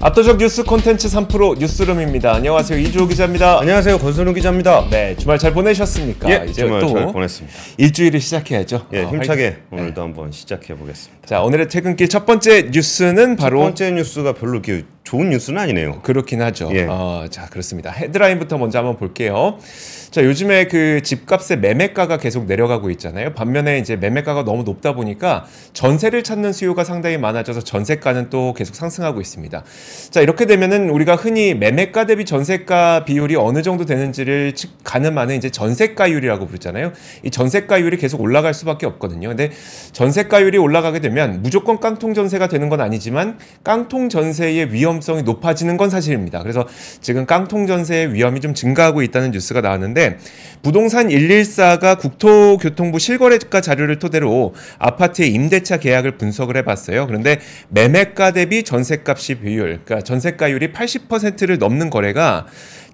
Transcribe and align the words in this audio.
압도적 0.00 0.36
뉴스 0.38 0.62
콘텐츠 0.62 1.08
3프로 1.08 1.58
뉴스룸입니다. 1.58 2.32
안녕하세요 2.34 2.78
이주호 2.78 3.08
기자입니다. 3.08 3.58
안녕하세요 3.58 3.98
권선우 3.98 4.32
기자입니다. 4.32 4.86
네 4.90 5.16
주말 5.16 5.38
잘 5.38 5.52
보내셨습니까? 5.52 6.30
예, 6.30 6.44
이제 6.48 6.62
정말 6.62 6.80
또 6.82 6.88
잘 6.92 7.06
보냈습니다. 7.12 7.56
일주일을 7.78 8.20
시작해야죠. 8.20 8.86
예, 8.92 9.02
어, 9.02 9.08
힘차게 9.10 9.56
활- 9.70 9.80
오늘도 9.80 10.00
한번 10.00 10.30
시작해 10.30 10.76
보겠습니다. 10.76 11.26
자 11.26 11.42
오늘의 11.42 11.68
퇴근길 11.68 12.08
첫 12.08 12.26
번째 12.26 12.70
뉴스는 12.72 13.36
첫 13.38 13.42
바로 13.42 13.58
번째 13.58 13.90
뉴스가 13.90 14.34
별로 14.34 14.52
이렇게 14.52 14.84
좋은 15.08 15.30
뉴스는 15.30 15.58
아니네요. 15.58 16.00
그렇긴 16.02 16.42
하죠. 16.42 16.68
예. 16.74 16.84
어, 16.86 17.24
자 17.30 17.46
그렇습니다. 17.46 17.90
헤드라인부터 17.90 18.58
먼저 18.58 18.76
한번 18.76 18.98
볼게요. 18.98 19.56
자 20.10 20.22
요즘에 20.22 20.66
그 20.68 21.00
집값의 21.02 21.58
매매가가 21.60 22.18
계속 22.18 22.44
내려가고 22.44 22.90
있잖아요. 22.90 23.32
반면에 23.32 23.78
이제 23.78 23.96
매매가가 23.96 24.44
너무 24.44 24.64
높다 24.64 24.94
보니까 24.94 25.46
전세를 25.72 26.24
찾는 26.24 26.52
수요가 26.52 26.84
상당히 26.84 27.16
많아져서 27.16 27.60
전세가는 27.62 28.28
또 28.28 28.52
계속 28.52 28.74
상승하고 28.74 29.22
있습니다. 29.22 29.64
자 30.10 30.20
이렇게 30.20 30.44
되면은 30.44 30.90
우리가 30.90 31.14
흔히 31.16 31.54
매매가 31.54 32.04
대비 32.04 32.26
전세가 32.26 33.06
비율이 33.06 33.36
어느 33.36 33.62
정도 33.62 33.86
되는지를 33.86 34.54
측- 34.54 34.70
가늠하는 34.84 35.36
이제 35.36 35.48
전세가율이라고 35.48 36.46
부르잖아요. 36.46 36.92
이 37.22 37.30
전세가율이 37.30 37.96
계속 37.96 38.20
올라갈 38.20 38.52
수밖에 38.52 38.84
없거든요. 38.84 39.28
근데 39.28 39.50
전세가율이 39.92 40.58
올라가게 40.58 41.00
되면 41.00 41.40
무조건 41.42 41.80
깡통 41.80 42.12
전세가 42.12 42.48
되는 42.48 42.68
건 42.68 42.82
아니지만 42.82 43.38
깡통 43.64 44.10
전세의 44.10 44.72
위험 44.74 44.97
성이 45.00 45.22
높아지는 45.22 45.76
건 45.76 45.90
사실입니다. 45.90 46.42
그래서 46.42 46.66
지금 47.00 47.26
깡통 47.26 47.66
전세의 47.66 48.14
위험이 48.14 48.40
좀 48.40 48.54
증가하고 48.54 49.02
있다는 49.02 49.30
뉴스가 49.30 49.60
나왔는데 49.60 50.18
부동산 50.62 51.08
114가 51.08 51.98
국토교통부 51.98 52.98
실거래가 52.98 53.60
자료를 53.60 53.98
토대로 53.98 54.54
아파트의 54.78 55.30
임대차 55.32 55.78
계약을 55.78 56.18
분석을 56.18 56.56
해봤어요. 56.58 57.06
그런데 57.06 57.38
매매가 57.68 58.32
대비 58.32 58.62
전세값이 58.62 59.36
비율, 59.36 59.80
그러니까 59.84 60.02
전세가율이 60.02 60.72
80%를 60.72 61.58
넘는 61.58 61.90
거래가 61.90 62.46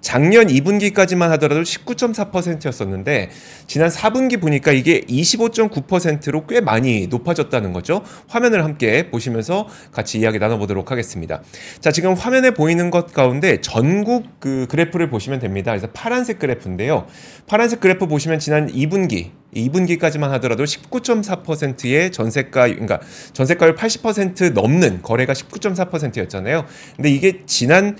작년 0.05 0.45
2분기까지만 0.45 1.29
하더라도 1.29 1.63
19.4%였었는데 1.63 3.31
지난 3.65 3.89
4분기 3.89 4.39
보니까 4.39 4.71
이게 4.71 5.01
25.9%로 5.01 6.45
꽤 6.45 6.61
많이 6.61 7.07
높아졌다는 7.07 7.73
거죠. 7.73 8.03
화면을 8.27 8.63
함께 8.63 9.09
보시면서 9.09 9.67
같이 9.91 10.19
이야기 10.19 10.37
나눠보도록 10.37 10.91
하겠습니다. 10.91 11.41
자, 11.79 11.91
지금 11.91 12.13
화면에 12.13 12.51
보이는 12.51 12.91
것 12.91 13.13
가운데 13.13 13.61
전국 13.61 14.39
그 14.39 14.67
그래프를 14.69 15.09
보시면 15.09 15.39
됩니다. 15.39 15.71
그래서 15.71 15.87
파란색 15.91 16.37
그래프인데요. 16.37 17.07
파란색 17.47 17.79
그래프 17.79 18.05
보시면 18.05 18.37
지난 18.37 18.71
2분기 18.71 19.31
2분기까지만 19.55 20.29
하더라도 20.31 20.63
19.4%의 20.63 22.11
전세가 22.11 22.67
그러니까 22.67 22.99
전세가율 23.33 23.75
80% 23.75 24.53
넘는 24.53 25.01
거래가 25.01 25.33
19.4%였잖아요. 25.33 26.65
근데 26.95 27.09
이게 27.09 27.41
지난 27.45 27.97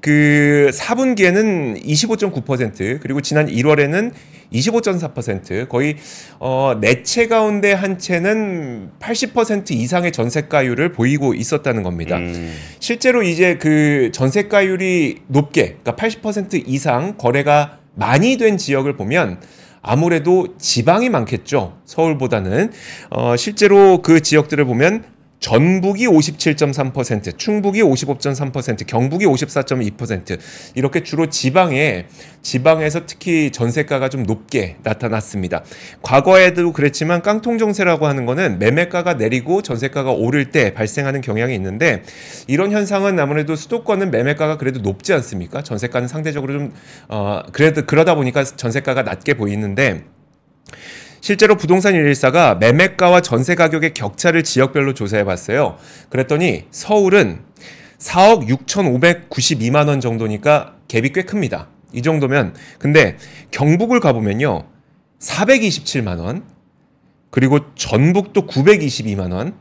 그 0.00 0.70
4분기에는 0.72 1.84
25.9% 1.84 3.00
그리고 3.00 3.20
지난 3.20 3.46
1월에는 3.46 4.12
25.4% 4.52 5.68
거의 5.68 5.96
어네채 6.38 7.28
가운데 7.28 7.72
한 7.72 7.98
채는 7.98 8.90
80% 9.00 9.72
이상의 9.72 10.12
전세가율을 10.12 10.92
보이고 10.92 11.34
있었다는 11.34 11.82
겁니다. 11.82 12.16
음, 12.18 12.54
실제로 12.78 13.22
이제 13.22 13.56
그 13.56 14.10
전세가율이 14.12 15.22
높게, 15.26 15.76
그러니까 15.82 15.96
80% 15.96 16.64
이상 16.66 17.16
거래가 17.16 17.78
많이 17.94 18.36
된 18.36 18.56
지역을 18.56 18.96
보면 18.96 19.40
아무래도 19.84 20.48
지방이 20.58 21.10
많겠죠. 21.10 21.76
서울보다는. 21.84 22.72
어, 23.10 23.36
실제로 23.36 24.00
그 24.02 24.20
지역들을 24.20 24.64
보면 24.64 25.04
전북이 25.44 26.06
57.3%, 26.06 27.36
충북이 27.36 27.82
55.3%, 27.82 28.86
경북이 28.86 29.26
54.2% 29.26 30.38
이렇게 30.74 31.02
주로 31.02 31.28
지방에 31.28 32.06
지방에서 32.40 33.04
특히 33.04 33.52
전세가가 33.52 34.08
좀 34.08 34.22
높게 34.22 34.76
나타났습니다. 34.82 35.62
과거에도 36.00 36.72
그랬지만 36.72 37.20
깡통 37.20 37.58
정세라고 37.58 38.06
하는 38.06 38.24
거는 38.24 38.58
매매가가 38.58 39.14
내리고 39.14 39.60
전세가가 39.60 40.12
오를 40.12 40.50
때 40.50 40.72
발생하는 40.72 41.20
경향이 41.20 41.54
있는데 41.56 42.04
이런 42.46 42.72
현상은 42.72 43.20
아무래도 43.20 43.54
수도권은 43.54 44.10
매매가가 44.12 44.56
그래도 44.56 44.80
높지 44.80 45.12
않습니까? 45.12 45.62
전세가는 45.62 46.08
상대적으로 46.08 46.54
좀 46.54 46.72
어, 47.08 47.42
그래도 47.52 47.84
그러다 47.84 48.14
보니까 48.14 48.44
전세가가 48.44 49.02
낮게 49.02 49.34
보이는데 49.34 50.04
실제로 51.24 51.56
부동산 51.56 51.94
114가 51.94 52.58
매매가와 52.58 53.22
전세 53.22 53.54
가격의 53.54 53.94
격차를 53.94 54.44
지역별로 54.44 54.92
조사해 54.92 55.24
봤어요. 55.24 55.78
그랬더니 56.10 56.64
서울은 56.70 57.40
4억 57.96 58.46
6,592만 58.46 59.88
원 59.88 60.02
정도니까 60.02 60.74
갭이 60.86 61.14
꽤 61.14 61.22
큽니다. 61.22 61.68
이 61.94 62.02
정도면 62.02 62.54
근데 62.78 63.16
경북을 63.52 64.00
가보면요. 64.00 64.66
427만 65.18 66.20
원 66.20 66.44
그리고 67.30 67.74
전북도 67.74 68.46
922만 68.46 69.32
원 69.32 69.54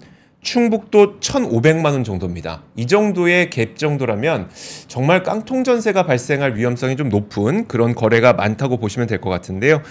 충북도 0.44 1.20
1,500만 1.20 1.86
원 1.86 2.04
정도입니다. 2.04 2.62
이 2.76 2.86
정도의 2.86 3.50
갭 3.50 3.78
정도라면 3.78 4.50
정말 4.88 5.24
깡통 5.24 5.64
전세가 5.64 6.06
발생할 6.06 6.56
위험성이 6.58 6.96
좀 6.96 7.10
높은 7.10 7.68
그런 7.68 7.96
거래가 7.96 8.34
많다고 8.34 8.78
보시면 8.78 9.08
될 9.08 9.20
것 9.24 9.30
같은데요. 9.30 9.82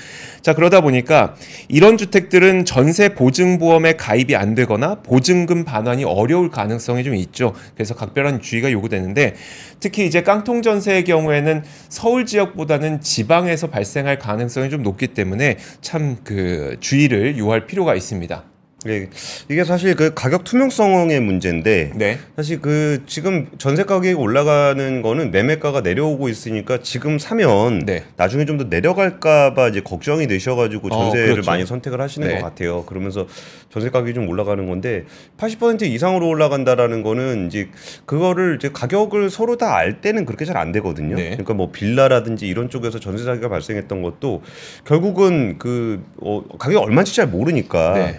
자, 0.42 0.54
그러다 0.54 0.82
보니까 0.82 1.34
이런 1.68 1.96
주택들은 1.96 2.66
전세 2.66 3.14
보증 3.14 3.58
보험에 3.58 3.94
가입이 3.94 4.36
안 4.36 4.54
되거나 4.54 4.96
보증금 4.96 5.64
반환이 5.64 6.04
어려울 6.04 6.50
가능성이 6.50 7.02
좀 7.02 7.14
있죠. 7.14 7.54
그래서 7.74 7.94
각별한 7.94 8.42
주의가 8.42 8.70
요구되는데 8.70 9.34
특히 9.80 10.06
이제 10.06 10.22
깡통 10.22 10.60
전세의 10.60 11.04
경우에는 11.04 11.64
서울 11.88 12.26
지역보다는 12.26 13.00
지방에서 13.00 13.68
발생할 13.68 14.18
가능성이 14.18 14.68
좀 14.70 14.82
높기 14.82 15.08
때문에 15.08 15.56
참 15.80 16.12
그 16.24 16.76
주의를 16.80 17.38
요할 17.38 17.66
필요가 17.66 17.94
있습니다. 17.94 18.44
예, 18.88 19.08
이게 19.48 19.64
사실 19.64 19.94
그 19.94 20.12
가격 20.14 20.44
투명성의 20.44 21.20
문제인데 21.20 21.92
네. 21.94 22.18
사실 22.36 22.60
그 22.60 23.02
지금 23.06 23.48
전세 23.58 23.84
가격이 23.84 24.14
올라가는 24.14 25.02
거는 25.02 25.30
매매가가 25.30 25.80
내려오고 25.82 26.28
있으니까 26.28 26.78
지금 26.82 27.18
사면 27.18 27.80
네. 27.80 28.04
나중에 28.16 28.44
좀 28.44 28.52
더 28.52 28.64
내려갈까봐 28.64 29.68
이제 29.68 29.80
걱정이 29.80 30.26
되셔가지고 30.26 30.88
어, 30.88 30.90
전세를 30.90 31.32
그렇죠. 31.32 31.50
많이 31.50 31.64
선택을 31.64 32.00
하시는 32.00 32.28
네. 32.28 32.34
것 32.38 32.42
같아요. 32.44 32.84
그러면서 32.84 33.26
전세 33.70 33.88
가격이 33.88 34.12
좀 34.14 34.28
올라가는 34.28 34.66
건데 34.68 35.04
80% 35.38 35.82
이상으로 35.82 36.28
올라간다라는 36.28 37.02
거는 37.02 37.46
이제 37.46 37.68
그거를 38.04 38.56
이제 38.58 38.68
가격을 38.72 39.30
서로 39.30 39.56
다 39.56 39.72
알 39.72 40.00
때는 40.02 40.26
그렇게 40.26 40.44
잘 40.44 40.52
안 40.58 40.70
되거든요. 40.72 41.16
네. 41.16 41.30
그러니까 41.30 41.54
뭐 41.54 41.70
빌라라든지 41.72 42.46
이런 42.46 42.68
쪽에서 42.68 43.00
전세 43.00 43.24
사기가 43.24 43.48
발생했던 43.48 44.02
것도 44.02 44.42
결국은 44.84 45.56
그 45.58 46.04
어, 46.20 46.42
가격이 46.58 46.76
얼마인지 46.76 47.14
잘 47.14 47.26
모르니까 47.26 47.94
네. 47.94 48.18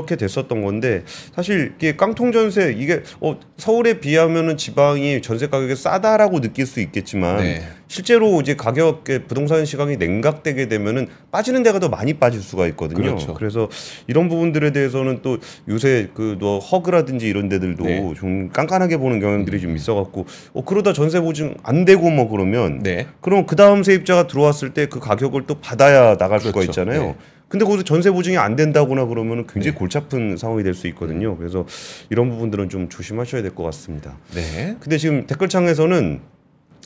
그렇게 0.00 0.16
됐었던 0.16 0.62
건데 0.62 1.04
사실 1.34 1.72
이게 1.78 1.96
깡통 1.96 2.32
전세 2.32 2.74
이게 2.76 3.02
어, 3.20 3.38
서울에 3.56 4.00
비하면은 4.00 4.56
지방이 4.56 5.22
전세 5.22 5.46
가격이 5.48 5.76
싸다라고 5.76 6.40
느낄 6.40 6.66
수 6.66 6.80
있겠지만 6.80 7.38
네. 7.38 7.62
실제로 7.88 8.40
이제 8.40 8.54
가격의 8.54 9.24
부동산 9.24 9.64
시장이 9.64 9.96
냉각되게 9.96 10.68
되면은 10.68 11.08
빠지는 11.32 11.62
데가 11.62 11.78
더 11.80 11.88
많이 11.88 12.14
빠질 12.14 12.40
수가 12.40 12.66
있거든요. 12.68 13.02
그렇죠. 13.02 13.36
래서 13.40 13.68
이런 14.06 14.28
부분들에 14.28 14.72
대해서는 14.72 15.20
또 15.22 15.38
요새 15.68 16.08
그뭐 16.14 16.58
허그라든지 16.58 17.26
이런 17.26 17.48
데들도 17.48 17.84
네. 17.84 18.14
좀 18.16 18.50
깐깐하게 18.50 18.96
보는 18.98 19.20
경향들이 19.20 19.60
좀 19.60 19.74
있어갖고 19.76 20.26
어 20.52 20.64
그러다 20.64 20.92
전세 20.92 21.20
보증 21.20 21.54
안 21.62 21.84
되고 21.84 22.10
뭐 22.10 22.28
그러면 22.28 22.82
네. 22.82 23.06
그럼 23.20 23.46
그 23.46 23.56
다음 23.56 23.82
세입자가 23.82 24.26
들어왔을 24.26 24.74
때 24.74 24.80
그 24.90 24.98
가격을 25.00 25.46
또 25.46 25.54
받아야 25.54 26.16
나갈 26.16 26.40
수가 26.40 26.52
그렇죠. 26.60 26.70
있잖아요. 26.70 27.02
네. 27.02 27.14
근데 27.50 27.64
거기서 27.64 27.82
전세 27.82 28.10
보증이 28.12 28.38
안 28.38 28.54
된다거나 28.54 29.06
그러면 29.06 29.44
굉장히 29.48 29.74
골치 29.74 29.98
아픈 29.98 30.36
상황이 30.36 30.62
될 30.62 30.72
수 30.72 30.86
있거든요. 30.88 31.36
그래서 31.36 31.66
이런 32.08 32.30
부분들은 32.30 32.68
좀 32.68 32.88
조심하셔야 32.88 33.42
될 33.42 33.52
것 33.54 33.64
같습니다. 33.64 34.16
네. 34.34 34.76
근데 34.78 34.96
지금 34.98 35.26
댓글창에서는 35.26 36.20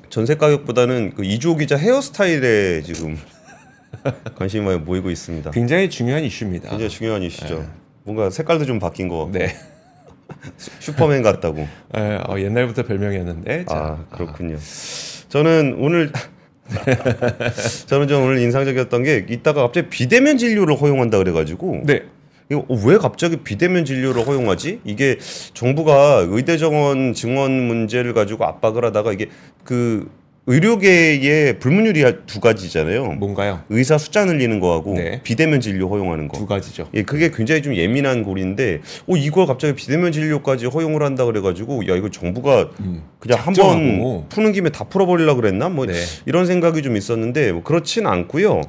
전세 0.08 0.37
가격보다는 0.37 1.12
그 1.16 1.25
이주호 1.25 1.56
기자 1.58 1.76
헤어스타일에 1.76 2.81
지금 2.81 3.19
관심이 4.37 4.64
많이 4.64 4.78
모이고 4.78 5.11
있습니다. 5.11 5.50
굉장히 5.50 5.90
중요한 5.90 6.25
이슈입니다. 6.25 6.70
굉장히 6.70 6.88
중요한 6.88 7.22
이슈죠. 7.22 7.69
뭔가 8.05 8.31
색깔도 8.31 8.64
좀 8.64 8.78
바뀐 8.78 9.08
거 9.08 9.28
네. 9.31 9.55
슈퍼맨 10.81 11.22
같다고. 11.22 11.58
에, 11.94 12.19
어, 12.26 12.38
옛날부터 12.38 12.84
별명이었는데. 12.84 13.66
자, 13.66 13.75
아 13.76 14.05
그렇군요. 14.16 14.56
저는 15.28 15.76
오늘 15.78 16.11
저는 17.87 18.08
좀 18.08 18.25
오늘 18.25 18.38
인상적이었던 18.38 19.02
게 19.02 19.26
이따가 19.28 19.62
갑자기 19.62 19.88
비대면 19.88 20.38
진료를 20.38 20.76
허용한다 20.76 21.19
그래가지고 21.19 21.82
네. 21.84 22.02
이거 22.50 22.64
어, 22.69 22.76
왜 22.84 22.99
갑자기 22.99 23.37
비대면 23.38 23.84
진료를 23.84 24.26
허용하지? 24.26 24.81
이게 24.84 25.19
정부가 25.55 26.26
의대 26.28 26.58
정원 26.58 27.14
증원 27.14 27.52
문제를 27.52 28.12
가지고 28.12 28.44
압박을 28.44 28.84
하다가 28.84 29.12
이게 29.12 29.28
그 29.62 30.11
의료계의 30.46 31.58
불문율이 31.58 32.05
두 32.26 32.38
가지잖아요. 32.41 33.12
뭔가요? 33.12 33.61
의사 33.70 33.96
숫자 33.96 34.26
늘리는 34.26 34.61
거하고 34.61 34.94
네. 34.94 35.20
비대면 35.23 35.61
진료 35.61 35.88
허용하는 35.88 36.29
거. 36.29 36.37
두 36.37 36.46
가지죠. 36.46 36.88
예, 36.93 37.02
그게 37.02 37.31
굉장히 37.31 37.62
좀 37.62 37.75
예민한 37.75 38.23
골인데, 38.23 38.81
어 39.08 39.17
이걸 39.17 39.46
갑자기 39.46 39.75
비대면 39.75 40.12
진료까지 40.12 40.67
허용을 40.67 41.02
한다 41.02 41.25
그래가지고, 41.25 41.88
야 41.88 41.96
이거 41.96 42.11
정부가 42.11 42.69
음. 42.81 43.02
그냥 43.19 43.38
한번. 43.41 44.29
푸는 44.29 44.52
김에 44.52 44.69
다 44.69 44.85
풀어버리려 44.85 45.35
그랬나? 45.35 45.70
뭐 45.70 45.87
네. 45.87 45.94
이런 46.26 46.44
생각이 46.47 46.82
좀 46.82 46.97
있었는데 46.97 47.52
뭐 47.52 47.62
그렇진 47.62 48.06
않고요. 48.06 48.61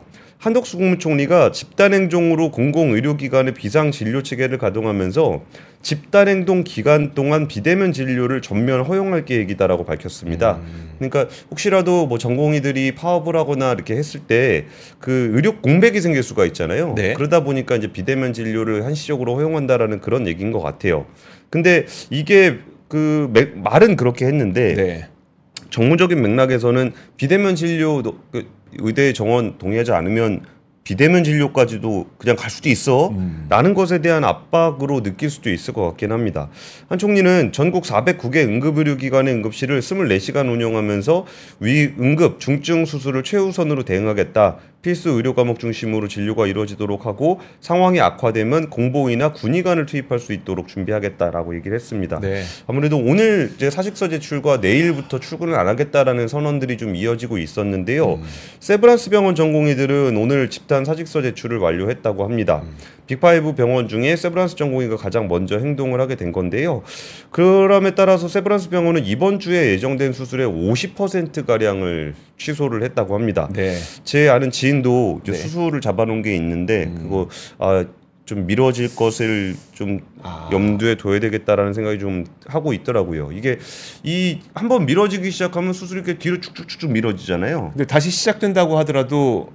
한덕수 0.45 0.77
국무총리가 0.77 1.51
집단행동으로 1.51 2.51
공공의료기관의 2.51 3.55
비상 3.55 3.89
진료 3.89 4.21
체계를 4.21 4.59
가동하면서 4.59 5.41
집단행동 5.81 6.63
기간 6.63 7.15
동안 7.15 7.47
비대면 7.47 7.91
진료를 7.93 8.43
전면 8.43 8.83
허용할 8.85 9.25
계획이다라고 9.25 9.85
밝혔습니다. 9.85 10.57
음. 10.61 10.91
그러니까 10.99 11.27
혹시라도 11.49 12.05
뭐 12.05 12.19
전공의들이 12.19 12.93
파업을 12.93 13.35
하거나 13.35 13.71
이렇게 13.73 13.95
했을 13.95 14.19
때 14.19 14.67
그 14.99 15.31
의료 15.33 15.57
공백이 15.61 15.99
생길 15.99 16.21
수가 16.21 16.45
있잖아요. 16.45 16.93
네. 16.95 17.13
그러다 17.13 17.43
보니까 17.43 17.75
이제 17.77 17.91
비대면 17.91 18.33
진료를 18.33 18.85
한시적으로 18.85 19.35
허용한다라는 19.37 19.99
그런 19.99 20.27
얘기인 20.27 20.51
것 20.51 20.59
같아요. 20.61 21.07
근데 21.49 21.87
이게 22.11 22.59
그 22.87 23.31
맥- 23.33 23.57
말은 23.57 23.95
그렇게 23.95 24.25
했는데 24.27 24.75
네. 24.75 25.07
정무적인 25.71 26.21
맥락에서는 26.21 26.93
비대면 27.17 27.55
진료 27.55 28.03
도- 28.03 28.19
그 28.31 28.45
의대 28.79 29.13
정원 29.13 29.57
동의하지 29.57 29.91
않으면 29.91 30.41
비대면 30.85 31.23
진료까지도 31.23 32.11
그냥 32.19 32.35
갈 32.35 32.51
수도 32.51 32.69
있어. 32.69 33.09
음. 33.09 33.47
라는 33.49 33.73
것에 33.73 34.01
대한 34.01 34.23
압박으로 34.23 35.01
느낄 35.01 35.31
수도 35.31 35.49
있을 35.49 35.73
것 35.73 35.83
같긴 35.83 36.11
합니다. 36.11 36.49
한 36.87 36.99
총리는 36.99 37.51
전국 37.51 37.83
409개 37.83 38.47
응급의료기관의 38.47 39.33
응급실을 39.33 39.79
24시간 39.79 40.47
운영하면서 40.51 41.25
위 41.59 41.91
응급 41.99 42.39
중증 42.39 42.85
수술을 42.85 43.23
최우선으로 43.23 43.83
대응하겠다. 43.83 44.57
필수 44.85 45.09
의료 45.09 45.33
과목 45.33 45.57
중심으로 45.57 46.07
진료가 46.07 46.45
이루어지도록 46.45 47.07
하고 47.07 47.39
상황이 47.59 47.99
악화되면 47.99 48.69
공보의나 48.69 49.33
군의관을 49.33 49.87
투입할 49.87 50.19
수 50.19 50.31
있도록 50.31 50.67
준비하겠다라고 50.67 51.55
얘기를 51.55 51.75
했습니다. 51.75 52.19
네. 52.19 52.43
아무래도 52.67 52.99
오늘 52.99 53.51
이제 53.55 53.71
사직서 53.71 54.09
제출과 54.09 54.57
내일부터 54.57 55.19
출근을 55.19 55.55
안 55.55 55.67
하겠다라는 55.67 56.27
선언들이 56.27 56.77
좀 56.77 56.95
이어지고 56.95 57.39
있었는데요. 57.39 58.13
음. 58.13 58.23
세브란스 58.59 59.09
병원 59.09 59.33
전공의들은 59.33 60.15
오늘 60.17 60.51
집단 60.51 60.85
사직서 60.85 61.23
제출을 61.23 61.57
완료했다고 61.57 62.23
합니다. 62.23 62.61
Big 63.07 63.27
Five 63.27 63.53
병원 63.53 63.87
중에 63.87 64.15
세브란스 64.15 64.55
전공의가 64.55 64.97
가장 64.97 65.27
먼저 65.27 65.57
행동을 65.57 65.99
하게 66.01 66.15
된 66.15 66.31
건데요. 66.31 66.83
그럼에 67.31 67.95
따라서 67.95 68.27
세브란스 68.27 68.69
병원은 68.69 69.05
이번 69.05 69.39
주에 69.39 69.71
예정된 69.71 70.13
수술의 70.13 70.47
50% 70.47 71.45
가량을 71.45 72.15
취소를 72.37 72.83
했다고 72.83 73.15
합니다. 73.15 73.49
네. 73.53 73.77
제 74.03 74.27
아는 74.27 74.51
지인 74.51 74.74
도 74.81 75.19
이제 75.23 75.31
네. 75.31 75.37
수술을 75.37 75.81
잡아놓은 75.81 76.21
게 76.21 76.35
있는데 76.35 76.85
음. 76.85 76.95
그거 77.03 77.29
아, 77.57 77.85
좀 78.25 78.47
미뤄질 78.47 78.95
것을 78.95 79.55
좀 79.73 79.99
아. 80.23 80.49
염두에 80.51 80.95
둬야 80.95 81.19
되겠다라는 81.19 81.73
생각이 81.73 81.99
좀 81.99 82.25
하고 82.47 82.73
있더라고요. 82.73 83.31
이게 83.31 83.59
이 84.03 84.39
한번 84.53 84.85
미뤄지기 84.85 85.29
시작하면 85.31 85.73
수술이 85.73 85.99
이렇게 85.99 86.17
뒤로 86.17 86.41
쭉쭉쭉쭉 86.41 86.91
미뤄지잖아요. 86.91 87.71
근데 87.73 87.85
다시 87.85 88.09
시작된다고 88.09 88.77
하더라도 88.79 89.51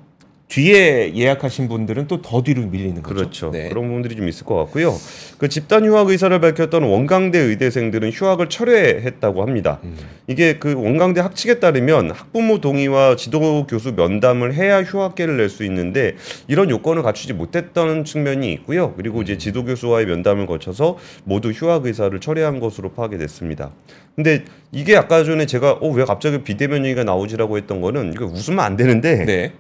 뒤에 0.51 1.13
예약하신 1.15 1.69
분들은 1.69 2.07
또 2.07 2.21
더 2.21 2.43
뒤로 2.43 2.63
밀리는 2.67 3.03
거죠. 3.03 3.15
그렇죠. 3.15 3.51
네. 3.51 3.69
그런 3.71 3.87
부분들이 3.87 4.15
좀 4.17 4.29
있을 4.29 4.45
것 4.45 4.57
같고요. 4.57 4.95
그 5.39 5.49
집단 5.49 5.85
휴학 5.87 6.09
의사를 6.11 6.39
밝혔던 6.39 6.83
원광대 6.83 7.39
의대생들은 7.39 8.11
휴학을 8.11 8.49
철회했다고 8.49 9.43
합니다. 9.43 9.81
음. 9.85 9.97
이게 10.27 10.59
그 10.59 10.75
원광대 10.75 11.21
학칙에 11.21 11.61
따르면 11.61 12.11
학부모 12.11 12.61
동의와 12.61 13.17
지도 13.17 13.67
교수 13.67 13.93
면담을 13.93 14.53
해야 14.55 14.83
휴학계를 14.83 15.37
낼 15.39 15.49
수 15.49 15.65
있는데 15.65 16.17
이런 16.47 16.69
요건을 16.69 17.03
갖추지 17.03 17.33
못했던 17.33 18.05
측면이 18.05 18.53
있고요. 18.53 18.95
그리고 18.97 19.23
이제 19.23 19.39
지도 19.39 19.65
교수와의 19.65 20.07
면담을 20.07 20.47
거쳐서 20.47 20.99
모두 21.25 21.51
휴학 21.51 21.87
의사를 21.87 22.19
철회한 22.21 22.61
것으로 22.61 22.93
파악이 22.93 23.17
됐습니다. 23.19 23.71
근데 24.17 24.45
이게 24.73 24.97
아까 24.97 25.25
전에 25.25 25.47
제가 25.47 25.73
어 25.81 25.91
왜 25.91 26.05
갑자기 26.05 26.43
비대면 26.43 26.85
얘기가 26.85 27.05
나오지라고 27.05 27.57
했던 27.57 27.81
거는 27.81 28.13
이거 28.13 28.27
웃으면 28.27 28.61
안 28.61 28.77
되는데 28.77 29.25
네. 29.25 29.53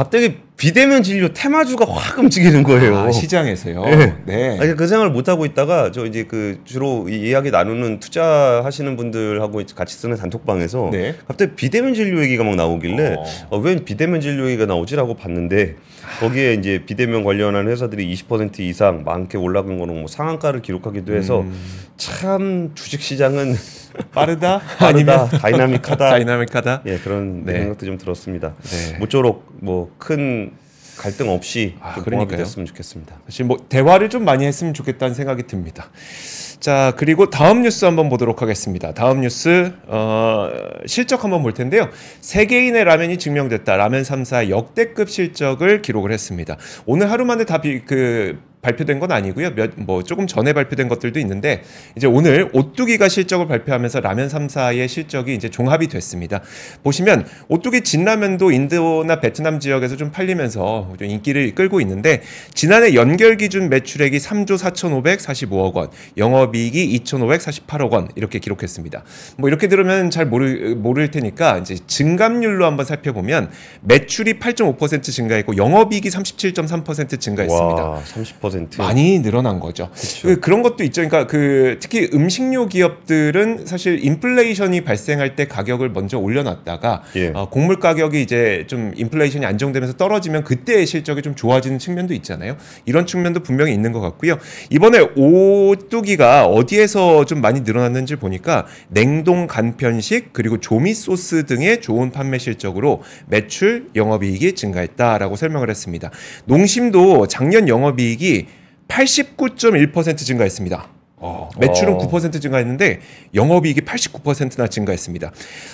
갑자기 0.00 0.36
비대면 0.56 1.02
진료 1.02 1.28
테마주가 1.28 1.84
확 1.84 2.18
움직이는 2.18 2.62
거예요. 2.62 2.96
아, 2.96 3.12
시장에서요. 3.12 3.84
네. 3.84 4.14
네. 4.24 4.58
아니, 4.58 4.74
그 4.74 4.86
생각을 4.86 5.12
못 5.12 5.28
하고 5.28 5.44
있다가 5.44 5.92
저 5.92 6.06
이제 6.06 6.24
그 6.24 6.58
주로 6.64 7.06
이 7.10 7.28
이야기 7.28 7.50
나누는 7.50 8.00
투자하시는 8.00 8.96
분들하고 8.96 9.60
같이 9.74 9.94
쓰는 9.94 10.16
단톡방에서 10.16 10.88
네. 10.90 11.16
갑자기 11.28 11.54
비대면 11.54 11.92
진료 11.92 12.22
얘기가 12.22 12.44
막 12.44 12.56
나오길래 12.56 13.16
어. 13.18 13.24
어, 13.50 13.58
웬 13.58 13.84
비대면 13.84 14.22
진료 14.22 14.46
얘기가 14.46 14.64
나오지라고 14.64 15.16
봤는데 15.16 15.76
거기에 16.20 16.54
이제 16.54 16.82
비대면 16.86 17.22
관련한 17.22 17.68
회사들이 17.68 18.10
20% 18.14 18.60
이상 18.60 19.04
많게 19.04 19.36
올라간 19.36 19.78
거는 19.78 19.98
뭐 19.98 20.06
상한가를 20.06 20.62
기록하기도 20.62 21.14
해서 21.14 21.40
음, 21.40 21.52
참 21.98 22.70
주식 22.74 23.02
시장은 23.02 23.54
빠르다? 24.12 24.60
빠르다, 24.78 24.86
아니면 24.86 25.28
다이나믹하다. 25.28 26.10
다이나믹하다? 26.10 26.82
예 26.86 26.98
그런 26.98 27.44
네. 27.44 27.60
생각도 27.60 27.86
좀 27.86 27.98
들었습니다. 27.98 28.54
네. 28.62 28.98
모쪼록 28.98 29.48
뭐 29.60 29.90
큰 29.98 30.52
갈등 30.98 31.30
없이 31.30 31.76
아, 31.80 31.94
좀. 31.94 32.04
봉합이 32.04 32.36
됐으면 32.36 32.66
좋겠습니다. 32.66 33.16
사실 33.24 33.46
뭐 33.46 33.56
대화를 33.70 34.10
좀 34.10 34.24
많이 34.24 34.44
했으면 34.44 34.74
좋겠다는 34.74 35.14
생각이 35.14 35.44
듭니다. 35.46 35.88
자 36.60 36.92
그리고 36.98 37.30
다음 37.30 37.62
뉴스 37.62 37.86
한번 37.86 38.10
보도록 38.10 38.42
하겠습니다. 38.42 38.92
다음 38.92 39.22
뉴스 39.22 39.72
어, 39.86 40.50
실적 40.84 41.24
한번 41.24 41.42
볼 41.42 41.54
텐데요. 41.54 41.88
세계인의 42.20 42.84
라면이 42.84 43.16
증명됐다. 43.16 43.76
라면 43.78 44.02
3사 44.02 44.50
역대급 44.50 45.08
실적을 45.08 45.80
기록을 45.80 46.12
했습니다. 46.12 46.58
오늘 46.84 47.10
하루 47.10 47.24
만에 47.24 47.44
다그 47.44 48.38
발표된 48.62 48.98
건 48.98 49.12
아니고요. 49.12 49.50
몇 49.54 49.70
뭐 49.76 50.02
조금 50.02 50.26
전에 50.26 50.52
발표된 50.52 50.88
것들도 50.88 51.18
있는데 51.20 51.62
이제 51.96 52.06
오늘 52.06 52.50
오뚜기가 52.52 53.08
실적을 53.08 53.46
발표하면서 53.46 54.00
라면 54.00 54.28
3사의 54.28 54.88
실적이 54.88 55.34
이제 55.34 55.48
종합이 55.48 55.88
됐습니다. 55.88 56.40
보시면 56.82 57.26
오뚜기 57.48 57.82
진라면도 57.82 58.50
인도나 58.50 59.20
베트남 59.20 59.60
지역에서 59.60 59.96
좀 59.96 60.10
팔리면서 60.10 60.94
좀 60.98 61.08
인기를 61.08 61.54
끌고 61.54 61.80
있는데 61.80 62.22
지난해 62.52 62.94
연결 62.94 63.36
기준 63.36 63.68
매출액이 63.70 64.18
3조 64.18 64.58
4,545억 64.58 65.74
원, 65.74 65.88
영업이익이 66.16 67.00
2,548억 67.04 67.90
원 67.92 68.08
이렇게 68.16 68.38
기록했습니다. 68.38 69.02
뭐 69.38 69.48
이렇게 69.48 69.68
들으면 69.68 70.10
잘 70.10 70.26
모를 70.26 70.74
모를 70.76 71.10
테니까 71.10 71.58
이제 71.58 71.76
증감률로 71.86 72.66
한번 72.66 72.84
살펴보면 72.84 73.50
매출이 73.82 74.34
8.5% 74.34 75.02
증가했고 75.02 75.56
영업이익이 75.56 76.08
37.3% 76.08 77.20
증가했습니다. 77.20 77.84
와, 77.84 78.02
30% 78.02 78.49
많이 78.78 79.20
늘어난 79.20 79.60
거죠. 79.60 79.90
그, 80.22 80.40
그런 80.40 80.62
것도 80.62 80.84
있죠. 80.84 81.02
그러니까 81.02 81.26
그 81.26 81.78
특히 81.80 82.10
음식료 82.12 82.66
기업들은 82.66 83.66
사실 83.66 84.04
인플레이션이 84.04 84.82
발생할 84.82 85.36
때 85.36 85.46
가격을 85.46 85.90
먼저 85.90 86.18
올려놨다가 86.18 87.02
예. 87.16 87.32
어, 87.34 87.48
곡물 87.48 87.78
가격이 87.78 88.20
이제 88.20 88.64
좀 88.66 88.92
인플레이션이 88.96 89.46
안정되면서 89.46 89.96
떨어지면 89.96 90.44
그때의 90.44 90.86
실적이 90.86 91.22
좀 91.22 91.34
좋아지는 91.34 91.78
측면도 91.78 92.14
있잖아요. 92.14 92.56
이런 92.84 93.06
측면도 93.06 93.40
분명히 93.40 93.72
있는 93.72 93.92
것 93.92 94.00
같고요. 94.00 94.38
이번에 94.70 95.00
오뚜기가 95.16 96.46
어디에서 96.46 97.24
좀 97.24 97.40
많이 97.40 97.60
늘어났는지 97.60 98.16
보니까 98.16 98.66
냉동 98.88 99.46
간편식 99.46 100.32
그리고 100.32 100.58
조미 100.58 100.94
소스 100.94 101.46
등의 101.46 101.80
좋은 101.80 102.10
판매 102.10 102.38
실적으로 102.38 103.02
매출 103.26 103.90
영업이익이 103.94 104.54
증가했다라고 104.54 105.36
설명을 105.36 105.70
했습니다. 105.70 106.10
농심도 106.44 107.26
작년 107.26 107.68
영업이익이 107.68 108.39
89.1% 108.90 110.18
증가했습니다. 110.18 110.88
어, 111.22 111.50
매출은 111.58 111.94
어. 111.94 111.98
9% 111.98 112.40
증가했는데 112.40 113.00
영업이익이 113.34 113.82
89%나 113.82 114.68
증가했습니다. 114.68 115.32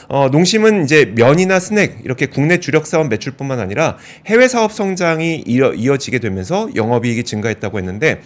어, 0.08 0.28
농심은 0.28 0.84
이제 0.84 1.12
면이나 1.14 1.60
스낵 1.60 2.04
이렇게 2.04 2.26
국내 2.26 2.58
주력 2.58 2.84
사업 2.86 3.08
매출뿐만 3.08 3.60
아니라 3.60 3.96
해외 4.26 4.48
사업 4.48 4.72
성장이 4.72 5.44
이어, 5.46 5.72
이어지게 5.72 6.18
되면서 6.18 6.68
영업이익이 6.74 7.22
증가했다고 7.22 7.78
했는데 7.78 8.22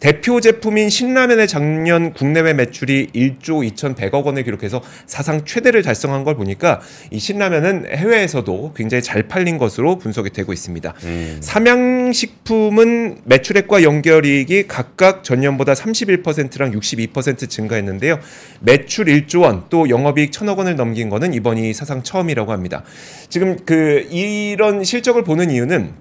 대표 0.00 0.40
제품인 0.40 0.88
신라면의 0.88 1.46
작년 1.46 2.14
국내외 2.14 2.54
매출이 2.54 3.08
1조 3.14 3.74
2,100억 3.74 4.24
원을 4.24 4.44
기록해서 4.44 4.82
사상 5.06 5.44
최대를 5.44 5.82
달성한 5.82 6.24
걸 6.24 6.36
보니까 6.36 6.80
이 7.10 7.18
신라면은 7.18 7.84
해외에서도 7.94 8.72
굉장히 8.74 9.02
잘 9.02 9.28
팔린 9.28 9.58
것으로 9.58 9.98
분석이 9.98 10.30
되고 10.30 10.54
있습니다. 10.54 10.94
음. 11.04 11.38
삼양식품은 11.42 13.20
매출액과 13.24 13.82
연결이익이 13.82 14.66
각각 14.68 15.22
전년보다 15.22 15.74
31%랑 15.74 16.72
62% 16.72 17.50
증가했는데요. 17.50 18.18
매출 18.60 19.04
1조 19.04 19.42
원, 19.42 19.64
또 19.68 19.90
영업이익 19.90 20.30
1천억 20.30 20.58
원을 20.58 20.76
넘긴 20.76 21.10
거는 21.10 21.34
이번이 21.34 21.74
사상 21.74 22.02
처음이라고 22.02 22.52
합니다. 22.52 22.84
지금 23.28 23.58
그 23.66 24.06
이런 24.10 24.82
실적을 24.84 25.24
보는 25.24 25.50
이유는 25.50 25.92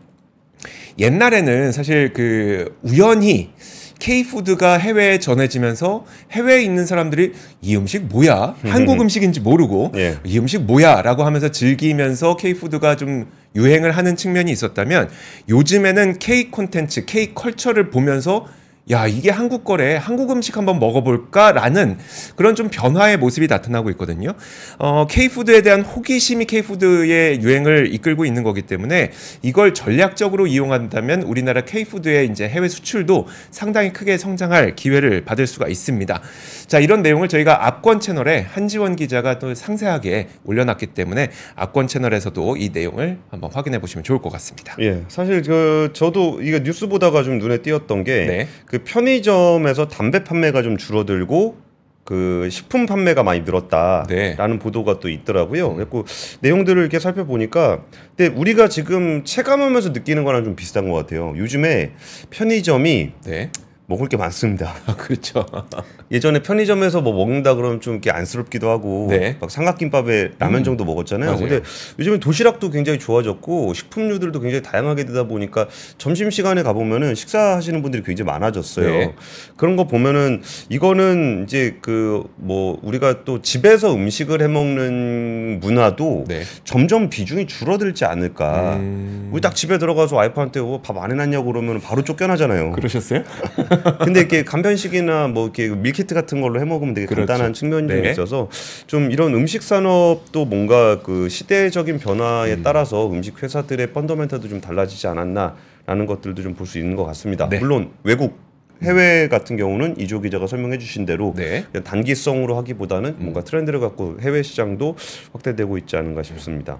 옛날에는 1.00 1.72
사실 1.72 2.13
그 2.13 2.77
우연히 2.82 3.51
K푸드가 4.00 4.77
해외에 4.77 5.20
전해지면서 5.20 6.06
해외에 6.32 6.63
있는 6.63 6.86
사람들이 6.86 7.34
이 7.62 7.75
음식 7.75 8.06
뭐야? 8.06 8.56
한국 8.63 9.00
음식인지 9.01 9.41
모르고 9.41 9.91
예. 9.96 10.18
이 10.24 10.39
음식 10.39 10.62
뭐야? 10.63 11.01
라고 11.01 11.24
하면서 11.24 11.50
즐기면서 11.50 12.38
K푸드가 12.38 12.96
좀 12.96 13.27
유행을 13.56 13.91
하는 13.91 14.15
측면이 14.15 14.51
있었다면 14.51 15.10
요즘에는 15.50 16.20
K 16.20 16.50
콘텐츠, 16.50 17.06
K 17.06 17.34
컬처를 17.34 17.89
보면서 17.89 18.48
야, 18.91 19.05
이게 19.05 19.29
한국 19.29 19.63
거래. 19.63 19.96
한국 19.96 20.31
음식 20.31 20.58
한번 20.58 20.79
먹어볼까라는 20.79 22.00
그런 22.36 22.55
좀 22.55 22.69
변화의 22.72 23.17
모습이 23.17 23.46
나타나고 23.46 23.91
있거든요. 23.91 24.34
어, 24.79 25.05
K푸드에 25.05 25.62
대한 25.62 25.81
호기심이 25.81 26.46
K푸드의 26.46 27.41
유행을 27.41 27.93
이끌고 27.93 28.25
있는 28.25 28.41
거기 28.41 28.63
때문에 28.63 29.12
이걸 29.43 29.75
전략적으로 29.75 30.48
이용한다면 30.48 31.22
우리나라 31.22 31.62
K푸드의 31.62 32.29
이제 32.29 32.50
해외 32.50 32.67
수출도 32.67 33.27
상당히 33.51 33.93
크게 33.93 34.17
성장할 34.17 34.75
기회를 34.75 35.24
받을 35.24 35.46
수가 35.46 35.67
있습니다. 35.67 36.22
자, 36.65 36.79
이런 36.79 37.03
내용을 37.03 37.27
저희가 37.27 37.67
압권 37.67 38.00
채널에 38.00 38.41
한지원 38.41 38.96
기자가 38.96 39.38
또 39.38 39.53
상세하게 39.53 40.29
올려놨기 40.46 40.88
때문에 40.88 41.29
압권 41.55 41.88
채널에서도 41.88 42.58
이 42.58 42.69
내용을 42.74 43.19
한번 43.29 43.51
확인해 43.53 43.79
보시면 43.79 44.03
좋을 44.03 44.19
것 44.19 44.31
같습니다. 44.31 44.75
예, 44.79 45.03
사실 45.10 45.43
그 45.43 45.91
저도 45.93 46.39
이게 46.41 46.63
뉴스 46.63 46.88
보다가 46.88 47.22
좀 47.22 47.38
눈에 47.38 47.60
띄었던 47.60 48.03
게 48.03 48.25
네. 48.25 48.48
그 48.80 48.84
편의점에서 48.84 49.88
담배 49.88 50.24
판매가 50.24 50.62
좀 50.62 50.78
줄어들고 50.78 51.58
그 52.04 52.48
식품 52.50 52.86
판매가 52.86 53.24
많이 53.24 53.42
늘었다라는 53.42 54.08
네. 54.08 54.60
보도가 54.60 55.00
또 55.00 55.10
있더라고요. 55.10 55.76
그래고 55.76 56.06
내용들을 56.42 56.82
이렇게 56.82 56.98
살펴보니까 56.98 57.84
근데 58.16 58.34
우리가 58.36 58.68
지금 58.68 59.24
체감하면서 59.24 59.90
느끼는 59.90 60.24
거랑 60.24 60.44
좀 60.44 60.56
비슷한 60.56 60.90
것 60.90 60.96
같아요. 60.96 61.34
요즘에 61.38 61.92
편의점이 62.32 63.12
네. 63.26 63.52
먹을 63.89 64.08
게 64.08 64.15
많습니다. 64.17 64.74
아, 64.86 64.96
그렇죠. 64.96 65.46
예전에 66.12 66.41
편의점에서 66.41 67.01
뭐 67.01 67.13
먹는다 67.13 67.55
그러면 67.55 67.81
좀 67.81 67.96
이렇게 67.96 68.12
안쓰럽기도 68.12 68.69
하고 68.69 69.08
네. 69.10 69.36
막 69.41 69.51
삼각김밥에 69.51 70.34
라면 70.39 70.62
음. 70.62 70.63
정도 70.63 70.86
먹었잖아요. 70.86 71.31
맞아요. 71.31 71.48
근데 71.48 71.62
요즘에 71.98 72.19
도시락도 72.19 72.69
굉장히 72.69 73.00
좋아졌고 73.00 73.74
식품류들도 73.74 74.39
굉장히 74.39 74.62
다양하게 74.63 75.05
되다 75.05 75.24
보니까 75.24 75.67
점심 75.98 76.29
시간에 76.29 76.63
가 76.63 76.74
보면은 76.74 77.15
식사하시는 77.15 77.81
분들이 77.81 78.03
굉장히 78.03 78.27
많아졌어요. 78.27 78.91
네. 78.91 79.15
그런 79.58 79.75
거 79.75 79.86
보면은 79.86 80.41
이거는 80.69 81.43
이제 81.48 81.77
그 81.81 82.29
뭐 82.36 82.79
우리가 82.81 83.24
또 83.25 83.41
집에서 83.41 83.93
음식을 83.93 84.41
해 84.41 84.48
먹는 84.48 85.60
문화도 85.62 86.25
네. 86.27 86.41
점점 86.63 87.10
비중이 87.10 87.48
줄어들지 87.48 88.05
않을까. 88.05 88.75
음, 88.77 89.29
우리 89.31 89.41
딱 89.41 89.55
집에 89.55 89.77
들어가서 89.77 90.15
와이프한테 90.15 90.60
어, 90.60 90.81
밥안 90.84 91.12
해놨냐고 91.12 91.51
그러면 91.51 91.79
바로 91.81 92.03
쫓겨나잖아요. 92.03 92.72
그러셨어요? 92.74 93.24
근데 94.04 94.20
이렇게 94.20 94.44
간편식이나 94.44 95.28
뭐 95.28 95.46
이렇게 95.46 95.68
밀키트 95.70 96.14
같은 96.16 96.42
걸로 96.42 96.60
해 96.60 96.66
먹으면 96.66 96.94
되게 96.94 97.08
그렇죠. 97.08 97.26
간단한 97.28 97.54
측면이 97.54 97.88
좀 97.88 98.02
네. 98.02 98.12
있어서 98.12 98.50
좀 98.88 99.12
이런 99.12 99.34
음식 99.34 99.62
산업도 99.64 100.46
뭔가 100.46 101.02
그 101.02 101.30
시대적인 101.30 102.00
변화에 102.00 102.54
음. 102.54 102.64
따라서 102.64 103.10
음식 103.10 103.42
회사들의 103.42 103.94
펀더멘탈도 103.94 104.48
좀 104.48 104.62
달라지지 104.62 105.08
않았나라는 105.08 106.06
것들도 106.08 106.42
좀 106.42 106.56
볼 106.56 106.66
수 106.68 106.78
있는 106.80 106.96
것 106.96 107.06
같습니다. 107.06 107.48
네. 107.50 107.60
물론 107.60 107.92
외국 108.04 108.38
해외 108.82 109.28
같은 109.28 109.58
경우는 109.58 110.00
이조 110.00 110.22
기자가 110.22 110.48
설명해 110.48 110.78
주신 110.78 111.06
대로 111.06 111.34
네. 111.36 111.66
단기성으로 111.84 112.56
하기보다는 112.58 113.10
음. 113.10 113.16
뭔가 113.20 113.44
트렌드를 113.44 113.80
갖고 113.80 114.18
해외 114.22 114.42
시장도 114.42 114.96
확대되고 115.34 115.78
있지 115.80 115.98
않은가 115.98 116.24
싶습니다. 116.24 116.80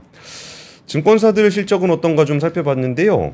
증권사들 0.86 1.52
실적은 1.52 1.92
어떤가 1.92 2.26
좀 2.26 2.40
살펴봤는데요. 2.40 3.34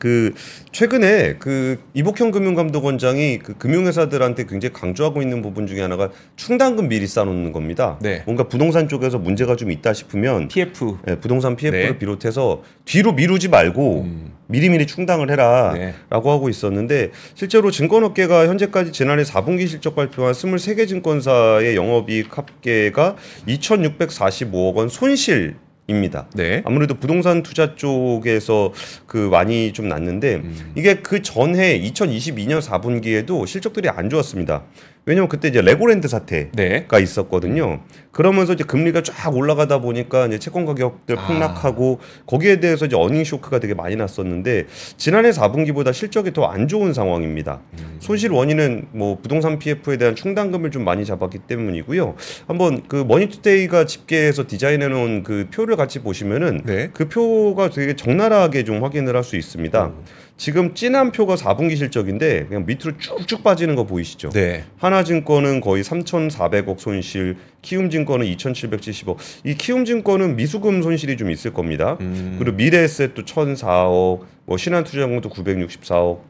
그 0.00 0.32
최근에 0.72 1.36
그 1.38 1.78
이복형 1.92 2.30
금융감독원장이 2.30 3.38
그 3.38 3.56
금융회사들한테 3.58 4.46
굉장히 4.46 4.72
강조하고 4.72 5.20
있는 5.20 5.42
부분 5.42 5.66
중에 5.66 5.82
하나가 5.82 6.10
충당금 6.36 6.88
미리 6.88 7.06
쌓아놓는 7.06 7.52
겁니다. 7.52 7.98
네. 8.00 8.22
뭔가 8.24 8.44
부동산 8.48 8.88
쪽에서 8.88 9.18
문제가 9.18 9.56
좀 9.56 9.70
있다 9.70 9.92
싶으면 9.92 10.48
TF. 10.48 10.96
예, 11.06 11.16
부동산 11.16 11.54
PF를 11.54 11.92
네. 11.92 11.98
비롯해서 11.98 12.62
뒤로 12.86 13.12
미루지 13.12 13.48
말고 13.48 14.00
음. 14.00 14.32
미리미리 14.46 14.86
충당을 14.86 15.30
해라. 15.30 15.74
네. 15.74 15.94
라고 16.08 16.30
하고 16.30 16.48
있었는데 16.48 17.10
실제로 17.34 17.70
증권업계가 17.70 18.46
현재까지 18.48 18.92
지난해 18.92 19.22
4분기 19.22 19.68
실적 19.68 19.94
발표한 19.94 20.32
23개 20.32 20.88
증권사의 20.88 21.76
영업이익 21.76 22.38
합계가 22.38 23.16
2,645억 23.46 24.74
원 24.76 24.88
손실 24.88 25.56
입니다. 25.90 26.26
네. 26.34 26.62
아무래도 26.64 26.94
부동산 26.94 27.42
투자 27.42 27.74
쪽에서 27.74 28.72
그 29.06 29.16
많이 29.16 29.72
좀 29.72 29.88
났는데 29.88 30.36
음. 30.36 30.72
이게 30.76 30.96
그 30.96 31.20
전해 31.22 31.78
2022년 31.80 32.60
4분기에도 32.60 33.46
실적들이 33.46 33.88
안 33.88 34.08
좋았습니다. 34.08 34.62
왜냐면 35.10 35.28
그때 35.28 35.48
이제 35.48 35.60
레고랜드 35.60 36.06
사태 36.06 36.50
네. 36.52 36.84
가 36.86 37.00
있었거든요. 37.00 37.80
그러면서 38.12 38.52
이제 38.52 38.62
금리가 38.62 39.02
쫙 39.02 39.34
올라가다 39.36 39.78
보니까 39.80 40.26
이제 40.26 40.38
채권 40.38 40.64
가격들 40.66 41.18
아. 41.18 41.26
폭락하고 41.26 41.98
거기에 42.26 42.60
대해서 42.60 42.86
이제 42.86 42.94
어닝 42.96 43.24
쇼크가 43.24 43.58
되게 43.58 43.74
많이 43.74 43.96
났었는데 43.96 44.66
지난해 44.96 45.30
4분기보다 45.30 45.92
실적이 45.92 46.32
더 46.32 46.50
안 46.50 46.66
좋은 46.68 46.92
상황입니다. 46.92 47.60
음. 47.78 47.96
손실 48.00 48.32
원인은 48.32 48.86
뭐 48.92 49.18
부동산 49.20 49.58
PF에 49.58 49.96
대한 49.98 50.14
충당금을 50.16 50.70
좀 50.72 50.84
많이 50.84 51.04
잡았기 51.04 51.40
때문이고요. 51.46 52.14
한번 52.48 52.82
그 52.88 53.04
머니투데이가 53.06 53.86
집계해서 53.86 54.46
디자인해 54.48 54.88
놓은 54.88 55.22
그 55.22 55.48
표를 55.52 55.76
같이 55.76 56.00
보시면은 56.00 56.62
네. 56.64 56.90
그 56.92 57.08
표가 57.08 57.70
되게 57.70 57.94
적나라하게 57.96 58.64
좀 58.64 58.82
확인을 58.84 59.14
할 59.16 59.20
수 59.24 59.36
있습니다. 59.36 59.86
음. 59.86 59.94
지금 60.40 60.72
진한 60.72 61.12
표가 61.12 61.34
4분기 61.34 61.76
실적인데 61.76 62.46
그냥 62.46 62.64
밑으로 62.64 62.96
쭉쭉 62.96 63.44
빠지는 63.44 63.74
거 63.74 63.84
보이시죠? 63.84 64.30
네. 64.30 64.64
하나증권은 64.78 65.60
거의 65.60 65.84
3,400억 65.84 66.78
손실, 66.78 67.36
키움증권은 67.60 68.24
2,770억. 68.24 69.18
이 69.44 69.54
키움증권은 69.54 70.36
미수금 70.36 70.82
손실이 70.82 71.18
좀 71.18 71.30
있을 71.30 71.52
겁니다. 71.52 71.98
음. 72.00 72.36
그리고 72.38 72.56
미래에셋도 72.56 73.24
1,004억, 73.26 74.20
뭐 74.46 74.56
신한투자증권도 74.56 75.28
964억. 75.28 76.20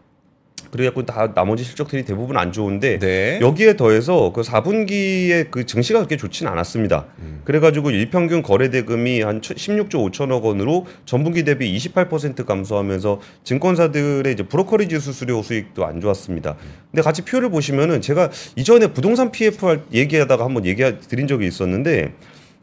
그래갖고 0.70 1.04
다 1.04 1.32
나머지 1.34 1.64
실적들이 1.64 2.04
대부분 2.04 2.36
안 2.36 2.52
좋은데 2.52 2.98
네. 2.98 3.38
여기에 3.40 3.76
더해서 3.76 4.32
그 4.32 4.42
4분기에 4.42 5.50
그 5.50 5.66
증시가 5.66 5.98
그렇게 5.98 6.16
좋지는 6.16 6.50
않았습니다. 6.52 7.06
음. 7.18 7.40
그래가지고 7.44 7.90
일평균 7.90 8.42
거래 8.42 8.70
대금이 8.70 9.22
한 9.22 9.40
16조 9.40 10.10
5천억 10.10 10.42
원으로 10.42 10.86
전분기 11.04 11.44
대비 11.44 11.76
28% 11.76 12.44
감소하면서 12.44 13.20
증권사들의 13.44 14.32
이제 14.32 14.42
brokerage 14.44 15.00
수수료 15.00 15.42
수익도 15.42 15.84
안 15.84 16.00
좋았습니다. 16.00 16.56
근데 16.90 17.02
같이 17.02 17.22
표를 17.22 17.50
보시면은 17.50 18.00
제가 18.00 18.30
이전에 18.56 18.88
부동산 18.88 19.32
PF 19.32 19.66
할 19.66 19.82
얘기하다가 19.92 20.44
한번 20.44 20.66
얘기 20.66 20.82
드린 21.08 21.26
적이 21.26 21.46
있었는데 21.46 22.12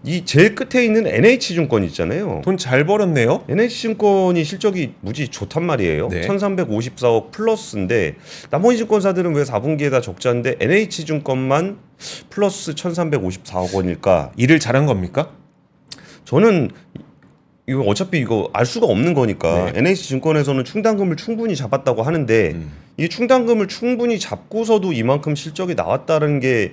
이 0.05 0.23
제일 0.25 0.53
끝에 0.55 0.85
있는 0.85 1.07
NH증권 1.07 1.83
있잖아요. 1.85 2.41
돈 2.45 2.55
잘 2.57 2.85
벌었네요. 2.85 3.43
NH증권이 3.49 4.43
실적이 4.43 4.93
무지 5.01 5.27
좋단 5.27 5.63
말이에요. 5.65 6.09
네. 6.09 6.21
1354억 6.27 7.31
플러스인데 7.31 8.15
나머지 8.49 8.77
증권사들은 8.77 9.33
왜 9.35 9.43
4분기에다 9.43 10.01
적자인데 10.01 10.55
NH증권만 10.59 11.77
플러스 12.29 12.73
1354억 12.73 13.73
원일까? 13.73 14.31
일을 14.37 14.59
잘한 14.59 14.85
겁니까? 14.85 15.31
저는 16.25 16.69
이거 17.67 17.81
어차피 17.81 18.19
이거 18.19 18.49
알 18.53 18.65
수가 18.65 18.85
없는 18.87 19.13
거니까 19.13 19.71
네. 19.71 19.79
NH증권에서는 19.79 20.63
충당금을 20.63 21.15
충분히 21.17 21.55
잡았다고 21.55 22.03
하는데 22.03 22.51
음. 22.53 22.71
이 22.97 23.09
충당금을 23.09 23.67
충분히 23.67 24.19
잡고서도 24.19 24.93
이만큼 24.93 25.35
실적이 25.35 25.75
나왔다는 25.75 26.39
게 26.39 26.71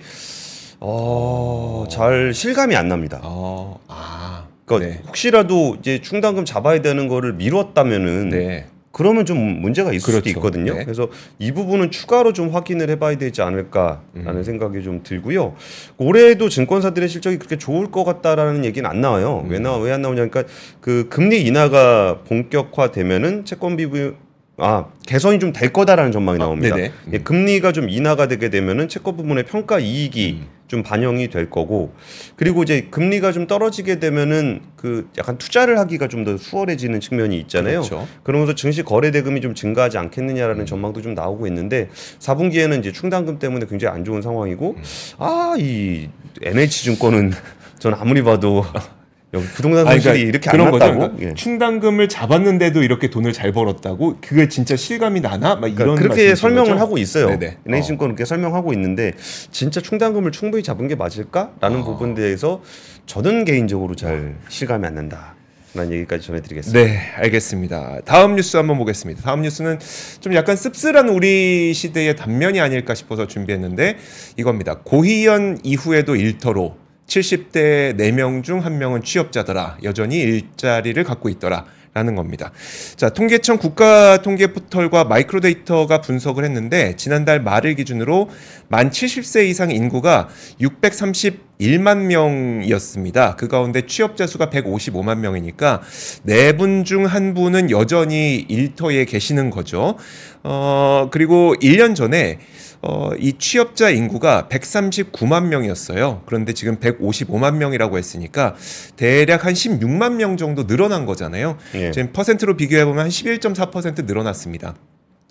어, 0.81 1.87
잘 1.91 2.33
실감이 2.35 2.77
안 2.77 2.89
납니다. 2.89 3.21
어. 3.23 3.81
아. 3.89 4.45
그러니까 4.65 4.95
네. 4.95 5.03
혹시라도 5.07 5.77
이제 5.79 6.01
충당금 6.01 6.45
잡아야 6.45 6.81
되는 6.81 7.07
거를 7.09 7.35
미뤘다면은 7.35 8.29
네. 8.31 8.67
그러면 8.93 9.27
좀 9.27 9.37
문제가 9.61 9.91
있을 9.93 10.01
수도 10.01 10.21
그렇죠. 10.23 10.31
있거든요. 10.39 10.75
네. 10.75 10.85
그래서 10.85 11.09
이 11.41 11.51
부분은 11.53 11.91
추가로 11.91 12.33
좀 12.33 12.51
확인을 12.51 12.89
해봐야 12.91 13.19
되지 13.19 13.43
않을까라는 13.43 14.01
음. 14.15 14.43
생각이 14.45 14.83
좀 14.85 15.03
들고요. 15.03 15.55
올해도 15.99 16.49
증권사들의 16.49 17.09
실적이 17.09 17.39
그렇게 17.39 17.59
좋을 17.59 17.91
것 17.91 18.05
같다라는 18.05 18.65
얘기는 18.65 18.89
안 18.89 19.01
나와요. 19.01 19.43
음. 19.45 19.51
왜나 19.51 19.77
왜 19.77 19.93
안 19.93 20.01
나오냐? 20.01 20.27
그러니까 20.29 20.45
그 20.81 21.09
금리 21.11 21.43
인하가 21.43 22.21
본격화되면은 22.29 23.45
채권 23.45 23.77
비부 23.77 24.15
아 24.57 24.87
개선이 25.07 25.39
좀 25.41 25.53
될 25.53 25.73
거다라는 25.73 26.13
전망이 26.13 26.37
아, 26.41 26.45
나옵니다. 26.45 26.77
네네. 26.77 26.93
예, 27.13 27.19
금리가 27.19 27.73
좀 27.73 27.89
인하가 27.89 28.29
되게 28.29 28.51
되면은 28.51 28.89
채권 28.89 29.17
부문의 29.17 29.45
평가 29.45 29.79
이익이 29.81 30.39
음. 30.41 30.47
좀 30.67 30.83
반영이 30.83 31.29
될 31.29 31.51
거고 31.51 31.93
그리고 32.37 32.63
이제 32.63 32.89
금리가 32.91 33.33
좀 33.33 33.47
떨어지게 33.47 33.99
되면은 34.01 34.63
그 34.77 35.09
약간 35.19 35.39
투자를 35.39 35.79
하기가 35.79 36.09
좀 36.09 36.25
더 36.25 36.37
수월해지는 36.39 37.01
측면이 37.01 37.39
있잖아요. 37.41 37.81
그렇죠. 37.83 38.09
그러면서 38.23 38.55
증시 38.55 38.83
거래 38.83 39.11
대금이 39.11 39.41
좀 39.43 39.55
증가하지 39.55 39.99
않겠느냐라는 39.99 40.63
음. 40.63 40.67
전망도 40.67 41.03
좀 41.03 41.15
나오고 41.15 41.47
있는데 41.49 41.91
4분기에는 42.21 42.79
이제 42.79 42.93
충당금 42.93 43.39
때문에 43.39 43.67
굉장히 43.67 43.95
안 43.97 44.05
좋은 44.05 44.23
상황이고 44.23 44.77
음. 44.79 44.83
아이 45.19 46.09
NH 46.43 46.85
증권은 46.85 47.33
전 47.79 47.93
아무리 47.95 48.23
봐도 48.23 48.65
여기 49.35 49.47
부동산 49.49 49.87
아니, 49.89 50.01
그러니까 50.01 50.25
이렇게 50.25 50.51
그런 50.51 50.69
안 50.69 50.73
거죠. 50.73 50.95
그러니까 50.95 51.23
예. 51.23 51.35
충당금을 51.35 52.09
잡았는데도 52.09 52.83
이렇게 52.83 53.11
돈을 53.11 53.33
잘 53.33 53.51
벌었다고 53.51 54.19
그게 54.21 54.49
진짜 54.49 54.77
실감이 54.77 55.21
나나? 55.21 55.57
막 55.57 55.61
그러니까 55.63 55.83
이런 55.83 55.97
그렇게 55.97 56.09
말씀이신 56.09 56.37
설명을 56.37 56.71
거죠? 56.71 56.81
하고 56.81 56.99
있어요. 56.99 57.27
네네. 57.27 57.59
은행신권 57.67 58.09
그렇게 58.09 58.25
설명하고 58.25 58.73
있는데 58.73 59.13
진짜 59.51 59.81
충당금을 59.81 60.31
충분히 60.31 60.63
잡은 60.63 60.87
게 60.87 60.95
맞을까라는 60.95 61.81
어. 61.81 61.85
부분에 61.85 62.15
대해서 62.15 62.63
저는 63.07 63.45
개인적으로 63.45 63.97
잘 63.97 64.37
실감이 64.49 64.87
안 64.87 64.95
난다. 64.95 65.35
라는 65.77 65.93
얘기까지 65.93 66.25
전해드리겠습니다. 66.25 66.81
네, 66.81 67.01
알겠습니다. 67.17 68.03
다음 68.05 68.37
뉴스 68.37 68.57
한번 68.57 68.79
보겠습니다. 68.79 69.23
다음 69.23 69.43
뉴스는 69.43 69.81
좀 70.21 70.33
약간 70.35 70.55
씁쓸한 70.55 71.09
우리 71.09 71.75
시대의 71.75 72.15
단면이 72.15 72.61
아닐까 72.61 72.95
싶어서 72.95 73.27
준비했는데 73.27 73.97
이겁니다. 74.37 74.79
고희연 74.85 75.59
이후에도 75.65 76.15
일터로 76.15 76.84
70대 77.07 77.97
4명 77.97 78.43
중 78.43 78.63
1명은 78.63 79.05
취업자더라. 79.05 79.79
여전히 79.83 80.19
일자리를 80.21 81.03
갖고 81.05 81.29
있더라. 81.29 81.65
라는 81.97 82.17
겁니다. 82.17 82.51
자, 82.97 83.09
통계청 83.11 83.57
국가 83.57 84.21
통계 84.21 84.49
포털과 84.49 85.05
마이크로 85.05 85.39
데이터가 85.39 86.01
분석을 86.01 86.45
했는데 86.45 86.97
지난달 86.97 87.41
말을 87.41 87.77
기준으로 87.77 88.31
만 88.67 88.91
70세 88.91 89.47
이상 89.47 89.71
인구가 89.71 90.29
631만 90.61 91.99
명이었습니다. 92.07 93.37
그 93.37 93.47
가운데 93.47 93.83
취업자 93.87 94.27
수가 94.27 94.51
155만 94.51 95.19
명이니까 95.19 95.83
네 96.25 96.57
분 96.57 96.85
중 96.85 97.07
한 97.07 97.33
분은 97.33 97.71
여전히 97.71 98.45
일터에 98.49 99.05
계시는 99.05 99.51
거죠. 99.51 99.97
어, 100.43 101.09
그리고 101.13 101.55
1년 101.63 101.95
전에 101.95 102.41
어, 102.87 103.13
이 103.19 103.33
취업자 103.39 103.89
인구가 103.89 104.47
139만 104.51 105.47
명이었어요. 105.47 106.23
그런데 106.27 106.53
지금 106.53 106.77
155만 106.77 107.57
명이라고 107.57 107.97
했으니까 107.97 108.55
대략 108.97 109.47
한 109.47 109.55
16만 109.55 110.17
명 110.17 110.37
정도 110.37 110.67
늘어난 110.67 111.07
거잖아요. 111.07 111.57
예. 111.77 111.91
지금 111.93 112.13
퍼센트로 112.13 112.59
비교해 112.59 112.85
보면 112.85 113.05
한 113.05 113.09
11.4% 113.09 114.05
늘어났습니다. 114.05 114.75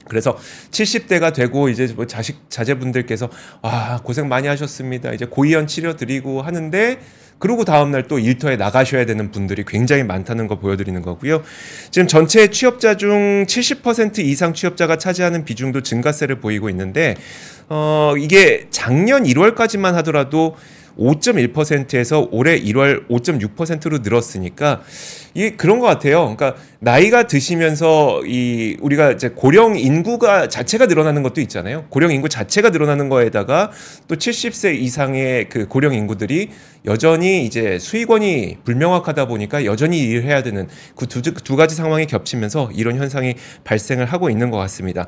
그래서 0.05 0.35
70대가 0.71 1.31
되고 1.31 1.69
이제 1.69 1.93
뭐 1.95 2.07
자식 2.07 2.49
자제분들께서 2.49 3.29
아 3.61 3.99
고생 4.03 4.27
많이 4.27 4.47
하셨습니다. 4.47 5.13
이제 5.13 5.25
고이연 5.25 5.67
치료 5.67 5.95
드리고 5.95 6.41
하는데 6.41 6.99
그러고 7.43 7.65
다음 7.65 7.91
날 7.91 8.03
또 8.07 8.19
일터에 8.19 8.55
나가셔야 8.55 9.05
되는 9.05 9.31
분들이 9.31 9.63
굉장히 9.67 10.03
많다는 10.03 10.47
거 10.47 10.59
보여드리는 10.59 11.01
거고요. 11.01 11.41
지금 11.91 12.07
전체 12.07 12.47
취업자 12.47 12.95
중 12.95 13.45
70% 13.45 14.19
이상 14.19 14.53
취업자가 14.53 14.97
차지하는 14.97 15.43
비중도 15.43 15.81
증가세를 15.81 16.39
보이고 16.39 16.69
있는데 16.69 17.15
어 17.67 18.13
이게 18.17 18.67
작년 18.71 19.23
1월까지만 19.23 19.91
하더라도 19.93 20.55
5.1%에서 20.97 22.27
올해 22.31 22.59
1월 22.59 23.07
5.6%로 23.07 23.99
늘었으니까 23.99 24.81
이게 25.33 25.55
그런 25.55 25.79
것 25.79 25.87
같아요. 25.87 26.35
그러니까 26.35 26.55
나이가 26.79 27.25
드시면서 27.25 28.23
이 28.25 28.77
우리가 28.81 29.11
이제 29.11 29.29
고령 29.29 29.77
인구가 29.77 30.47
자체가 30.47 30.85
늘어나는 30.85 31.23
것도 31.23 31.41
있잖아요. 31.41 31.85
고령 31.89 32.11
인구 32.11 32.29
자체가 32.29 32.69
늘어나는 32.69 33.09
거에다가 33.09 33.71
또 34.07 34.15
70세 34.15 34.75
이상의 34.75 35.49
그 35.49 35.67
고령 35.67 35.93
인구들이 35.93 36.49
여전히 36.85 37.45
이제 37.45 37.79
수익원이 37.79 38.57
불명확하다 38.63 39.27
보니까 39.27 39.65
여전히 39.65 40.01
일을 40.01 40.23
해야 40.23 40.43
되는 40.43 40.67
그두 40.95 41.21
두 41.21 41.55
가지 41.55 41.75
상황이 41.75 42.05
겹치면서 42.05 42.69
이런 42.73 42.97
현상이 42.97 43.35
발생을 43.63 44.05
하고 44.05 44.29
있는 44.29 44.51
것 44.51 44.57
같습니다. 44.57 45.07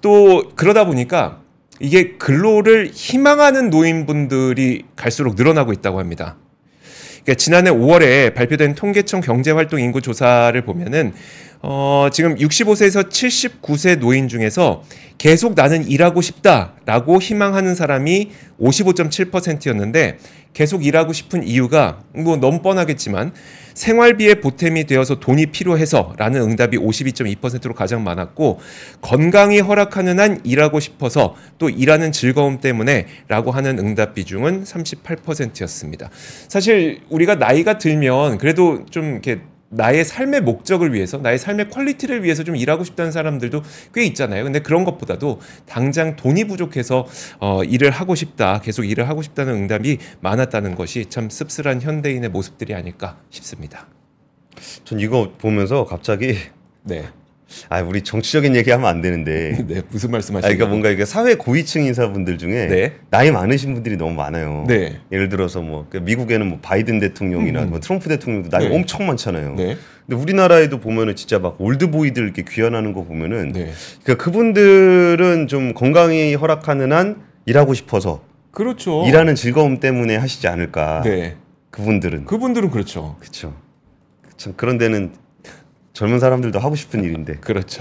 또 0.00 0.50
그러다 0.56 0.86
보니까 0.86 1.41
이게 1.82 2.12
근로를 2.12 2.90
희망하는 2.94 3.68
노인분들이 3.68 4.84
갈수록 4.94 5.34
늘어나고 5.34 5.72
있다고 5.72 5.98
합니다. 5.98 6.36
그러니까 7.24 7.34
지난해 7.34 7.70
5월에 7.70 8.34
발표된 8.34 8.76
통계청 8.76 9.20
경제활동 9.20 9.80
인구 9.80 10.00
조사를 10.00 10.60
보면은 10.64 11.12
어, 11.60 12.08
지금 12.12 12.36
65세에서 12.36 13.08
79세 13.08 13.98
노인 13.98 14.28
중에서 14.28 14.84
계속 15.18 15.54
나는 15.54 15.86
일하고 15.86 16.20
싶다라고 16.20 17.20
희망하는 17.20 17.74
사람이 17.74 18.30
55.7%였는데 18.60 20.18
계속 20.54 20.84
일하고 20.84 21.12
싶은 21.12 21.46
이유가 21.46 22.02
뭐 22.14 22.36
너무 22.36 22.60
뻔하겠지만 22.62 23.32
생활비에 23.74 24.36
보탬이 24.36 24.84
되어서 24.84 25.18
돈이 25.18 25.46
필요해서라는 25.46 26.42
응답이 26.42 26.76
52.2%로 26.76 27.74
가장 27.74 28.04
많았고 28.04 28.60
건강이 29.00 29.60
허락하는 29.60 30.20
한 30.20 30.40
일하고 30.44 30.80
싶어서 30.80 31.34
또 31.58 31.70
일하는 31.70 32.12
즐거움 32.12 32.60
때문에라고 32.60 33.50
하는 33.50 33.78
응답 33.78 34.14
비중은 34.14 34.64
38%였습니다. 34.64 36.10
사실 36.48 37.00
우리가 37.08 37.36
나이가 37.36 37.78
들면 37.78 38.38
그래도 38.38 38.84
좀 38.90 39.12
이렇게 39.12 39.40
나의 39.72 40.04
삶의 40.04 40.42
목적을 40.42 40.92
위해서 40.92 41.18
나의 41.18 41.38
삶의 41.38 41.70
quality를 41.70 42.22
위해서 42.22 42.44
좀 42.44 42.56
일하고 42.56 42.84
싶다는 42.84 43.10
사람들도 43.10 43.62
꽤 43.94 44.04
있잖아요. 44.04 44.44
근데 44.44 44.60
그런 44.60 44.84
것보다도 44.84 45.40
당장 45.66 46.16
돈이 46.16 46.44
부족해서 46.44 47.06
어, 47.40 47.64
일을 47.64 47.90
하고 47.90 48.14
싶다, 48.14 48.60
계속 48.60 48.84
일을 48.84 49.08
하고 49.08 49.22
싶다는 49.22 49.54
응답이 49.54 49.98
많았다는 50.20 50.74
것이 50.74 51.06
참 51.08 51.30
씁쓸한 51.30 51.80
현대인의 51.80 52.30
모습들이 52.30 52.74
아닐까 52.74 53.18
싶습니다. 53.30 53.86
전 54.84 55.00
이거 55.00 55.32
보면서 55.38 55.86
갑자기 55.86 56.36
네, 56.82 57.06
아 57.68 57.80
우리 57.82 58.02
정치적인 58.02 58.56
얘기하면 58.56 58.88
안 58.88 59.00
되는데 59.00 59.58
네 59.66 59.82
무슨 59.90 60.10
아 60.10 60.12
말씀하시는 60.12 60.54
그러니까 60.54 60.66
뭔가 60.68 60.90
이게 60.90 61.04
사회 61.04 61.34
고위층 61.34 61.84
인사분들 61.84 62.38
중에 62.38 62.66
네. 62.66 62.92
나이 63.10 63.30
많으신 63.30 63.74
분들이 63.74 63.96
너무 63.96 64.14
많아요. 64.14 64.64
네. 64.68 65.00
예를 65.10 65.28
들어서 65.28 65.60
뭐그 65.62 65.98
미국에는 65.98 66.46
뭐 66.46 66.58
바이든 66.62 67.00
대통령이나 67.00 67.62
음. 67.62 67.70
뭐 67.70 67.80
트럼프 67.80 68.08
대통령도 68.08 68.50
나이 68.50 68.68
네. 68.68 68.74
엄청 68.74 69.06
많잖아요. 69.06 69.54
네, 69.56 69.76
근데 70.06 70.20
우리나라에도 70.20 70.78
보면은 70.78 71.16
진짜 71.16 71.38
막 71.38 71.60
올드보이들 71.60 72.22
이렇게 72.22 72.44
귀환하는 72.48 72.92
거 72.92 73.04
보면은 73.04 73.52
네, 73.52 73.72
그러니까 74.02 74.24
그분들은 74.24 75.46
좀 75.48 75.74
건강이 75.74 76.34
허락하는 76.34 76.92
한 76.92 77.22
일하고 77.46 77.74
싶어서 77.74 78.22
그렇죠. 78.50 79.04
일하는 79.06 79.34
즐거움 79.34 79.80
때문에 79.80 80.16
하시지 80.16 80.46
않을까. 80.48 81.02
네, 81.04 81.36
그분들은 81.70 82.26
그분들은 82.26 82.70
그렇죠. 82.70 83.16
그렇죠. 83.18 83.54
참 84.36 84.54
그런 84.56 84.78
데는 84.78 85.12
젊은 86.02 86.18
사람들도 86.18 86.58
하고 86.58 86.74
싶은 86.74 87.04
일인데 87.04 87.36
그렇죠. 87.36 87.80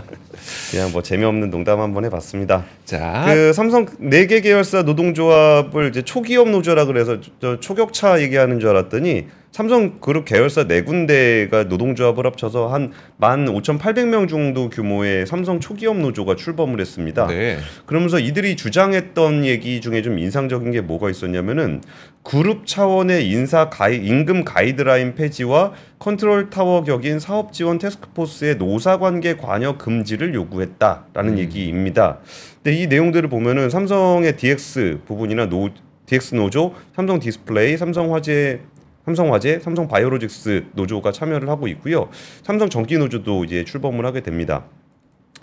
그냥 0.70 0.90
뭐 0.92 1.02
재미없는 1.02 1.50
농담 1.50 1.78
한번 1.78 2.06
해봤습니다. 2.06 2.64
자, 2.86 3.26
그 3.28 3.52
삼성 3.52 3.84
네 3.98 4.26
개 4.26 4.40
계열사 4.40 4.80
노동조합을 4.80 5.90
이제 5.90 6.00
초기업 6.00 6.48
노조라 6.48 6.86
그래서 6.86 7.18
저 7.42 7.60
초격차 7.60 8.22
얘기하는 8.22 8.60
줄 8.60 8.70
알았더니 8.70 9.26
삼성 9.54 10.00
그룹 10.00 10.24
계열사 10.24 10.66
네 10.66 10.82
군데가 10.82 11.62
노동조합을 11.62 12.26
합쳐서 12.26 12.66
한만 12.66 13.46
5,800명 13.46 14.28
정도 14.28 14.68
규모의 14.68 15.26
삼성 15.26 15.60
초기업 15.60 15.96
노조가 15.96 16.34
출범을 16.34 16.80
했습니다. 16.80 17.28
네, 17.28 17.58
그러면서 17.86 18.18
이들이 18.18 18.56
주장했던 18.56 19.44
얘기 19.44 19.80
중에 19.80 20.02
좀 20.02 20.18
인상적인 20.18 20.72
게 20.72 20.80
뭐가 20.80 21.08
있었냐면은 21.08 21.82
그룹 22.24 22.66
차원의 22.66 23.30
인사 23.30 23.70
가이, 23.70 23.98
임금 23.98 24.42
가이드라인 24.42 25.14
폐지와 25.14 25.72
컨트롤 26.00 26.50
타워 26.50 26.82
격인 26.82 27.20
사업 27.20 27.52
지원 27.52 27.78
태스크포스의 27.78 28.56
노사 28.56 28.98
관계 28.98 29.36
관여 29.36 29.78
금지를 29.78 30.34
요구했다라는 30.34 31.34
음. 31.34 31.38
얘기입니다. 31.38 32.18
근데 32.60 32.76
이 32.76 32.88
내용들을 32.88 33.28
보면은 33.28 33.70
삼성의 33.70 34.36
DX 34.36 35.02
부문이나 35.06 35.48
노 35.48 35.70
DX 36.06 36.34
노조, 36.34 36.74
삼성 36.94 37.18
디스플레이, 37.18 37.76
삼성 37.76 38.12
화재 38.12 38.60
삼성화재, 39.04 39.60
삼성 39.60 39.86
바이오로직스 39.86 40.66
노조가 40.72 41.12
참여를 41.12 41.48
하고 41.48 41.68
있고요. 41.68 42.08
삼성 42.42 42.70
전기 42.70 42.96
노조도 42.96 43.44
이제 43.44 43.64
출범을 43.64 44.04
하게 44.06 44.22
됩니다. 44.22 44.64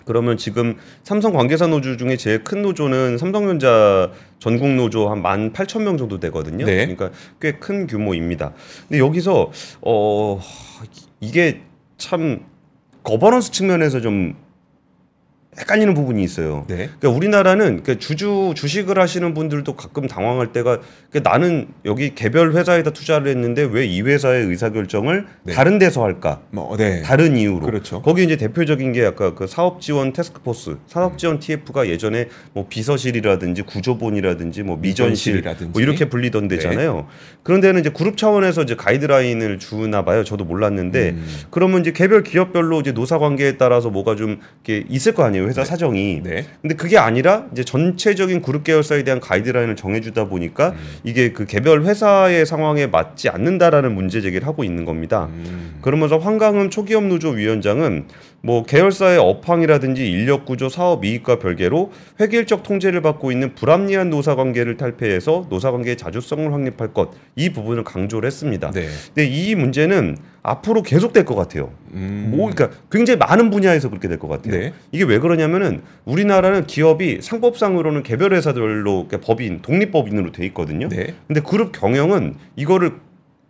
그러면 0.04 0.36
지금 0.36 0.76
삼성 1.04 1.32
관계사 1.32 1.68
노조 1.68 1.96
중에 1.96 2.16
제일 2.16 2.42
큰 2.42 2.62
노조는 2.62 3.18
삼성전자 3.18 4.10
전국 4.40 4.68
노조 4.70 5.08
한만 5.08 5.52
8천 5.52 5.82
명 5.82 5.96
정도 5.96 6.18
되거든요. 6.18 6.66
네. 6.66 6.86
그러니까 6.86 7.10
꽤 7.40 7.52
큰 7.52 7.86
규모입니다. 7.86 8.52
근데 8.88 8.98
여기서 8.98 9.52
어 9.80 10.40
이게 11.20 11.62
참 11.98 12.40
거버넌스 13.04 13.52
측면에서 13.52 14.00
좀 14.00 14.34
헷갈리는 15.58 15.94
부분이 15.94 16.22
있어요. 16.24 16.64
네, 16.66 16.88
그러니까 16.98 17.10
우리나라는 17.10 17.82
그러니까 17.82 17.94
주주 17.98 18.54
주식을 18.56 18.98
하시는 18.98 19.34
분들도 19.34 19.76
가끔 19.76 20.08
당황할 20.08 20.52
때가 20.52 20.80
그러니까 21.10 21.30
나는 21.30 21.68
여기 21.84 22.14
개별 22.14 22.52
회사에다 22.54 22.90
투자를 22.90 23.28
했는데 23.28 23.62
왜 23.62 23.92
이 23.92 24.00
회사의 24.00 24.46
의사 24.46 24.70
결정을 24.70 25.26
네. 25.42 25.52
다른 25.52 25.78
데서 25.78 26.02
할까? 26.02 26.40
뭐, 26.50 26.76
네, 26.76 27.02
다른 27.02 27.36
이유로. 27.36 27.60
그렇죠. 27.66 28.00
거기 28.00 28.24
이제 28.24 28.36
대표적인 28.36 28.92
게 28.92 29.04
아까 29.04 29.34
그 29.34 29.46
사업 29.46 29.80
지원 29.80 30.12
테스크포스, 30.12 30.76
사업 30.86 31.18
지원 31.18 31.38
TF가 31.38 31.88
예전에 31.88 32.28
뭐 32.54 32.66
비서실이라든지 32.68 33.62
구조본이라든지 33.62 34.62
뭐 34.62 34.76
미전실 34.76 35.34
미전실이라든지. 35.34 35.72
뭐 35.72 35.82
이렇게 35.82 36.08
불리던 36.08 36.48
데잖아요. 36.48 37.06
그런 37.42 37.60
데는 37.60 37.80
이제 37.80 37.90
그룹 37.90 38.16
차원에서 38.16 38.62
이제 38.62 38.74
가이드라인을 38.76 39.58
주나 39.58 40.04
봐요. 40.04 40.24
저도 40.24 40.44
몰랐는데 40.44 41.10
음. 41.10 41.26
그러면 41.50 41.80
이제 41.82 41.92
개별 41.92 42.22
기업별로 42.22 42.80
이제 42.80 42.92
노사 42.92 43.18
관계에 43.18 43.58
따라서 43.58 43.90
뭐가 43.90 44.16
좀 44.16 44.40
이렇게 44.64 44.86
있을 44.88 45.12
거 45.12 45.24
아니에요. 45.24 45.41
있잖아요. 45.42 45.48
회사 45.48 45.64
사정이. 45.64 46.20
네. 46.22 46.46
근데 46.60 46.74
그게 46.74 46.98
아니라 46.98 47.46
이제 47.52 47.64
전체적인 47.64 48.42
그룹 48.42 48.64
계열사에 48.64 49.02
대한 49.04 49.20
가이드라인을 49.20 49.76
정해주다 49.76 50.24
보니까 50.24 50.70
음. 50.70 50.76
이게 51.04 51.32
그 51.32 51.44
개별 51.44 51.84
회사의 51.84 52.46
상황에 52.46 52.86
맞지 52.86 53.28
않는다라는 53.28 53.94
문제 53.94 54.20
제기를 54.20 54.46
하고 54.46 54.64
있는 54.64 54.84
겁니다. 54.84 55.28
음. 55.30 55.78
그러면서 55.82 56.18
황강흠 56.18 56.70
초기업 56.70 57.04
노조 57.04 57.30
위원장은 57.30 58.06
뭐 58.44 58.64
계열사의 58.64 59.18
업황이라든지 59.18 60.10
인력 60.10 60.44
구조, 60.44 60.68
사업 60.68 61.04
이익과 61.04 61.38
별개로 61.38 61.92
획일적 62.18 62.64
통제를 62.64 63.00
받고 63.00 63.30
있는 63.30 63.54
불합리한 63.54 64.10
노사 64.10 64.34
관계를 64.34 64.76
탈피해서 64.76 65.46
노사 65.48 65.70
관계의 65.70 65.96
자주성을 65.96 66.52
확립할 66.52 66.92
것 66.92 67.12
이 67.34 67.50
부분을 67.50 67.82
강조를 67.84 68.26
했습니다. 68.26 68.70
네. 68.72 68.88
근데 69.14 69.26
이 69.26 69.54
문제는 69.54 70.18
앞으로 70.42 70.82
계속 70.82 71.12
될 71.12 71.24
것 71.24 71.34
같아요. 71.36 71.70
음. 71.94 72.32
뭐 72.36 72.50
그러니까 72.50 72.76
굉장히 72.90 73.16
많은 73.16 73.48
분야에서 73.50 73.88
그렇게 73.88 74.08
될 74.08 74.18
것 74.18 74.28
같아요. 74.28 74.52
네. 74.52 74.72
이게 74.90 75.04
왜 75.04 75.18
그러냐면은 75.18 75.82
우리나라는 76.04 76.66
기업이 76.66 77.20
상법상으로는 77.22 78.02
개별 78.02 78.34
회사들로 78.34 79.06
그러니까 79.06 79.18
법인 79.26 79.62
독립법인으로 79.62 80.32
돼 80.32 80.44
있거든요. 80.46 80.88
네. 80.88 81.14
근데 81.28 81.40
그룹 81.40 81.72
경영은 81.72 82.34
이거를 82.56 82.92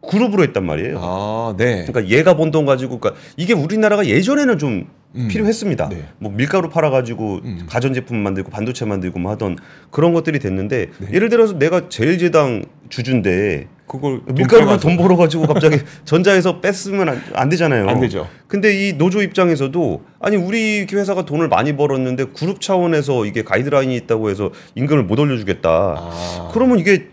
그룹으로 0.08 0.42
했단 0.42 0.64
말이에요. 0.66 0.98
아, 1.00 1.54
네. 1.56 1.84
그러니까 1.86 2.08
얘가 2.14 2.36
번 2.36 2.50
돈 2.50 2.66
가지고 2.66 2.98
그러니까 2.98 3.20
이게 3.36 3.54
우리나라가 3.54 4.04
예전에는 4.06 4.58
좀 4.58 4.86
음. 5.14 5.28
필요했습니다. 5.28 5.88
네. 5.88 6.04
뭐 6.18 6.30
밀가루 6.32 6.68
팔아 6.68 6.90
가지고 6.90 7.40
음. 7.44 7.66
가전제품 7.68 8.18
만들고 8.18 8.50
반도체 8.50 8.84
만들고 8.84 9.18
뭐 9.20 9.32
하던 9.32 9.56
그런 9.90 10.12
것들이 10.12 10.38
됐는데 10.38 10.88
네. 10.98 11.06
예를 11.12 11.28
들어서 11.28 11.58
내가 11.58 11.88
제일제당 11.88 12.64
주주인데 12.88 13.68
그걸 13.86 14.20
돈 14.26 14.34
밀가루로. 14.34 14.78
돈 14.78 14.96
벌어 14.96 15.16
가지고 15.16 15.46
갑자기 15.46 15.78
전자에서 16.04 16.60
뺐으면 16.60 17.08
안, 17.08 17.22
안 17.34 17.48
되잖아요. 17.48 17.88
안 17.88 18.00
되죠. 18.00 18.26
근데 18.48 18.88
이 18.88 18.94
노조 18.94 19.22
입장에서도 19.22 20.02
아니 20.20 20.36
우리 20.36 20.86
회사가 20.90 21.24
돈을 21.24 21.48
많이 21.48 21.76
벌었는데 21.76 22.26
그룹 22.36 22.60
차원에서 22.60 23.24
이게 23.26 23.42
가이드라인이 23.42 23.94
있다고 23.96 24.30
해서 24.30 24.50
임금을 24.74 25.04
못 25.04 25.18
올려주겠다. 25.18 25.68
아. 25.70 26.50
그러면 26.52 26.78
이게 26.78 27.08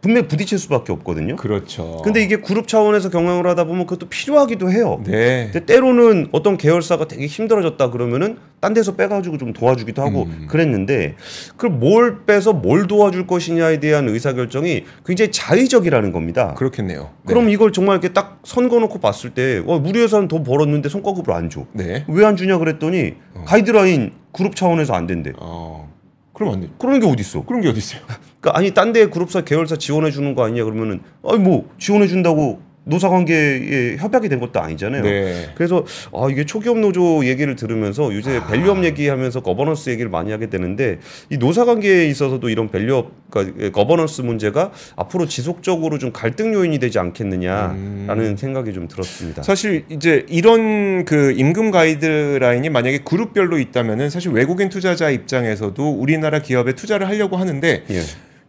분명히 0.00 0.28
부딪힐 0.28 0.58
수밖에 0.58 0.92
없거든요. 0.92 1.36
그렇죠. 1.36 2.00
근데 2.04 2.22
이게 2.22 2.36
그룹 2.36 2.68
차원에서 2.68 3.10
경영을 3.10 3.46
하다 3.48 3.64
보면 3.64 3.86
그것도 3.86 4.08
필요하기도 4.08 4.70
해요. 4.70 5.00
네. 5.04 5.50
근데 5.52 5.66
때로는 5.66 6.28
어떤 6.32 6.56
계열사가 6.56 7.08
되게 7.08 7.26
힘들어졌다 7.26 7.90
그러면은 7.90 8.38
딴 8.60 8.72
데서 8.74 8.94
빼가지고 8.96 9.38
좀 9.38 9.52
도와주기도 9.52 10.00
하고 10.02 10.22
음. 10.24 10.46
그랬는데 10.48 11.16
그걸 11.56 11.70
뭘 11.70 12.24
빼서 12.24 12.52
뭘 12.52 12.86
도와줄 12.86 13.26
것이냐에 13.26 13.80
대한 13.80 14.08
의사결정이 14.08 14.84
굉장히 15.04 15.32
자의적이라는 15.32 16.12
겁니다. 16.12 16.54
그렇겠네요. 16.54 17.10
그럼 17.26 17.48
이걸 17.50 17.72
정말 17.72 17.94
이렇게 17.96 18.12
딱 18.12 18.40
선거놓고 18.44 19.00
봤을 19.00 19.30
때 19.30 19.62
어, 19.66 19.82
우리 19.84 20.00
회사는 20.00 20.28
돈 20.28 20.44
벌었는데 20.44 20.88
손가락으로 20.88 21.34
안 21.34 21.50
줘. 21.50 21.66
네. 21.72 22.04
왜 22.08 22.24
안 22.28 22.36
주냐 22.36 22.58
그랬더니 22.58 23.14
가이드라인 23.46 24.12
그룹 24.32 24.54
차원에서 24.54 24.92
안 24.94 25.06
된대. 25.06 25.32
어. 25.38 25.90
그럼 26.34 26.52
안 26.52 26.60
돼. 26.60 26.68
그런 26.78 27.00
게 27.00 27.06
어디 27.06 27.20
있어? 27.22 27.44
그런 27.44 27.62
게 27.62 27.68
어디 27.68 27.78
있어요? 27.78 28.02
그러니까 28.40 28.58
아니 28.58 28.72
딴 28.72 28.92
데 28.92 29.06
그룹사 29.06 29.42
계열사 29.42 29.76
지원해 29.76 30.10
주는 30.10 30.34
거 30.34 30.44
아니냐 30.44 30.64
그러면은 30.64 31.00
아니 31.24 31.38
뭐 31.38 31.68
지원해 31.78 32.06
준다고 32.06 32.60
노사 32.88 33.10
관계에 33.10 33.96
협약이 33.98 34.30
된 34.30 34.40
것도 34.40 34.60
아니잖아요. 34.60 35.02
네. 35.02 35.50
그래서 35.56 35.84
아 36.10 36.28
이게 36.30 36.46
초기업 36.46 36.78
노조 36.78 37.22
얘기를 37.26 37.54
들으면서 37.54 38.14
요새 38.14 38.40
밸류업 38.50 38.82
얘기하면서 38.82 39.42
거버넌스 39.42 39.90
얘기를 39.90 40.10
많이 40.10 40.32
하게 40.32 40.48
되는데 40.48 40.98
이 41.28 41.36
노사 41.36 41.66
관계에 41.66 42.06
있어서도 42.06 42.48
이런 42.48 42.70
밸류업 42.70 43.12
그러니까 43.28 43.70
거버넌스 43.72 44.22
문제가 44.22 44.72
앞으로 44.96 45.26
지속적으로 45.26 45.98
좀 45.98 46.12
갈등 46.12 46.54
요인이 46.54 46.78
되지 46.78 46.98
않겠느냐라는 46.98 48.38
생각이 48.38 48.72
좀 48.72 48.88
들었습니다. 48.88 49.42
사실 49.42 49.84
이제 49.90 50.24
이런 50.30 51.04
그 51.04 51.32
임금 51.32 51.70
가이드라인이 51.70 52.70
만약에 52.70 53.00
그룹별로 53.04 53.58
있다면은 53.58 54.08
사실 54.08 54.32
외국인 54.32 54.70
투자자 54.70 55.10
입장에서도 55.10 55.90
우리나라 55.90 56.38
기업에 56.38 56.72
투자를 56.74 57.06
하려고 57.06 57.36
하는데 57.36 57.84
예. 57.90 58.00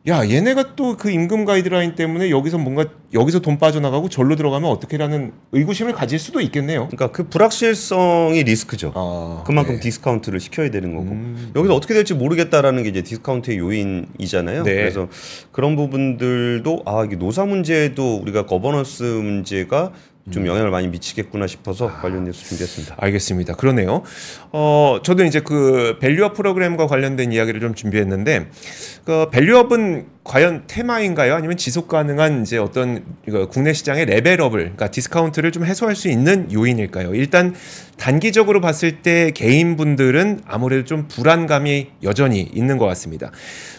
야 0.07 0.27
얘네가 0.27 0.75
또 0.75 0.95
그 0.97 1.11
임금 1.11 1.45
가이드라인 1.45 1.95
때문에 1.95 2.29
여기서 2.29 2.57
뭔가 2.57 2.85
여기서 3.13 3.39
돈 3.39 3.57
빠져나가고 3.57 4.09
절로 4.09 4.35
들어가면 4.35 4.69
어떻게라는 4.69 5.33
의구심을 5.51 5.93
가질 5.93 6.19
수도 6.19 6.41
있겠네요. 6.41 6.87
그러니까 6.87 7.11
그 7.11 7.27
불확실성이 7.27 8.43
리스크죠. 8.43 8.93
아, 8.95 9.43
그만큼 9.45 9.75
네. 9.75 9.79
디스카운트를 9.81 10.39
시켜야 10.39 10.71
되는 10.71 10.93
거고 10.95 11.11
음. 11.11 11.51
여기서 11.55 11.75
어떻게 11.75 11.93
될지 11.93 12.13
모르겠다라는 12.13 12.83
게 12.83 12.89
이제 12.89 13.01
디스카운트의 13.01 13.57
요인이잖아요. 13.57 14.63
네. 14.63 14.75
그래서 14.75 15.09
그런 15.51 15.75
부분들도 15.75 16.83
아 16.85 17.03
이게 17.05 17.15
노사 17.15 17.45
문제도 17.45 18.15
우리가 18.17 18.45
거버넌스 18.45 19.03
문제가 19.03 19.91
음. 19.93 20.08
좀 20.31 20.47
영향을 20.47 20.69
많이 20.71 20.87
미치겠구나 20.87 21.47
싶어서 21.47 21.87
관련 22.01 22.25
뉴스 22.25 22.43
준비했습니다. 22.45 22.95
알겠습니다. 22.97 23.55
그러네요. 23.55 24.03
어, 24.51 24.99
저도 25.03 25.23
이제 25.25 25.39
그 25.41 25.97
밸류업 25.99 26.33
프로그램과 26.35 26.87
관련된 26.87 27.31
이야기를 27.31 27.59
좀 27.61 27.75
준비했는데, 27.75 28.49
그 29.05 29.29
value-up은 29.31 30.18
과연 30.29 30.65
테마인가요? 30.67 31.33
아니면 31.33 31.57
지속 31.57 31.87
가능한 31.87 32.43
이제 32.43 32.59
어떤 32.59 33.03
국내 33.49 33.73
시장의 33.73 34.05
level-up을, 34.05 34.59
그러니까 34.59 34.91
디스카운트를 34.91 35.51
좀 35.51 35.65
해소할 35.65 35.95
수 35.95 36.07
있는 36.07 36.53
요인일까요? 36.53 37.15
일단 37.15 37.55
단기적으로 37.97 38.61
봤을 38.61 39.01
때 39.01 39.31
개인분들은 39.31 40.41
아무래도 40.45 40.85
좀 40.85 41.07
불안감이 41.07 41.87
여전히 42.03 42.41
있는 42.41 42.77
것 42.77 42.85
같습니다. 42.85 43.31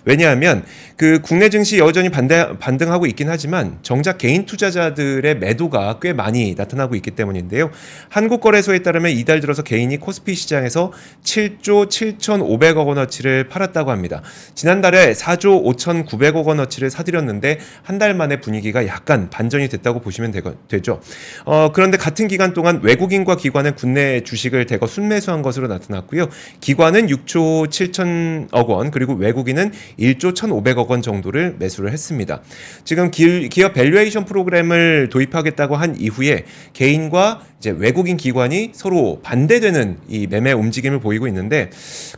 왜냐하면 0.05 0.65
그 0.97 1.21
국내 1.23 1.51
증시 1.51 1.79
여전히 1.79 2.11
반대, 2.11 2.47
반등하고 2.59 3.07
있긴 3.07 3.31
하지만 3.31 3.79
정작 3.83 4.19
개인 4.19 4.45
투자자들의 4.45 5.39
매도가 5.39 6.01
꽤 6.03 6.13
많이 6.13 6.55
나타나고 6.55 6.97
있기 6.97 7.13
때문인데요. 7.13 7.71
한국거래소에 8.09 8.81
따르면 8.81 9.13
이달 9.13 9.39
들어서 9.41 9.63
개인이 9.63 9.97
코스피 9.99 10.35
시장에서 10.35 10.93
7조 11.23 11.89
7,500억 11.89 12.87
원어치를 12.89 13.49
팔았다고 13.49 13.91
합니다. 13.93 14.23
지난달에 14.55 15.13
4조 15.13 15.65
5,900억 15.65 16.40
원어치를 16.43 16.91
사들였는데 16.91 17.61
한 17.83 18.01
달 18.01 18.15
만에 18.15 18.41
분위기가 18.41 18.87
약간 18.87 19.29
반전이 19.29 19.69
됐다고 19.69 20.01
보시면 20.01 20.33
되죠. 20.69 21.01
어, 21.45 21.71
그런데 21.73 21.99
같은 21.99 22.29
기간 22.29 22.55
동안 22.55 22.81
외국인과 22.83 23.37
기관은 23.37 23.75
국내 23.77 24.23
주식을 24.23 24.65
대거 24.65 24.87
순매수한 24.87 25.43
것으로 25.43 25.69
나타났고요. 25.69 26.31
기관은 26.61 27.09
6조 27.09 27.69
7천억 27.69 28.69
원 28.69 28.91
그리고 28.91 29.13
외국인은 29.13 29.71
1조 29.99 30.35
1,500억 30.35 30.89
원 30.89 31.03
정도를 31.03 31.57
매수를 31.59 31.93
했습니다. 31.93 32.41
지금 32.85 33.11
기, 33.11 33.51
기업 33.51 33.75
valuation 33.75 34.25
프로그램을 34.25 35.11
도입하겠다고 35.11 35.77
한 35.77 36.01
이후에 36.01 36.47
개인과 36.73 37.43
이제 37.61 37.75
외국인 37.77 38.17
기관이 38.17 38.71
서로 38.73 39.21
반대되는 39.23 39.99
이 40.09 40.27
매매 40.27 40.53
움직임을 40.53 40.99
보이고 40.99 41.29
있는데 41.29 41.69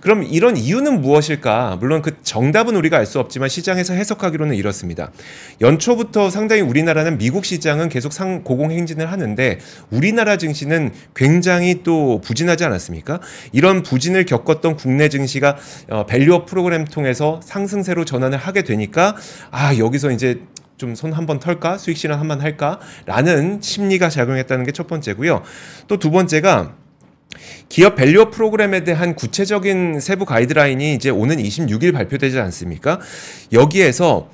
그럼 0.00 0.22
이런 0.22 0.56
이유는 0.56 1.00
무엇일까? 1.00 1.78
물론 1.80 2.00
그 2.00 2.16
정답은 2.22 2.76
우리가 2.76 2.96
알 2.98 3.02
수 3.12 3.18
없지만 3.18 3.48
시장에서 3.48 3.92
해석하기로는 3.94 4.54
이렇습니다. 4.54 5.10
연초부터 5.60 6.30
상당히 6.30 6.62
우리나라는 6.62 7.18
미국 7.18 7.44
시장은 7.44 7.88
계속 7.88 8.12
상 8.12 8.44
고공 8.44 8.70
행진을 8.70 9.10
하는데 9.10 9.58
우리나라 9.90 10.36
증시는 10.38 10.92
굉장히 11.16 11.82
또 11.82 12.20
부진하지 12.22 12.64
않았습니까? 12.64 13.20
이런 13.50 13.82
부진을 13.82 14.24
겪었던 14.24 14.76
국내 14.76 15.08
증시가 15.08 15.56
어, 15.90 16.06
밸류업 16.06 16.46
프로그램 16.46 16.84
통해서 16.84 17.40
상승세로 17.42 18.04
전환을 18.04 18.38
하게 18.38 18.62
되니까 18.62 19.16
아 19.50 19.76
여기서 19.76 20.12
이제 20.12 20.40
좀 20.82 20.94
손 20.94 21.12
한번 21.12 21.38
털까 21.38 21.78
수익 21.78 21.96
실현 21.96 22.18
한번 22.18 22.40
할까 22.40 22.80
라는 23.06 23.60
심리가 23.62 24.08
작용했다는 24.08 24.66
게 24.66 24.72
첫 24.72 24.86
번째고요. 24.88 25.42
또 25.86 25.96
두 25.98 26.10
번째가 26.10 26.74
기업 27.68 27.94
밸류업 27.96 28.30
프로그램에 28.32 28.84
대한 28.84 29.14
구체적인 29.14 30.00
세부 30.00 30.24
가이드라인이 30.24 30.94
이제 30.94 31.08
오는 31.10 31.36
26일 31.36 31.92
발표되지 31.92 32.38
않습니까? 32.40 33.00
여기에서 33.52 34.28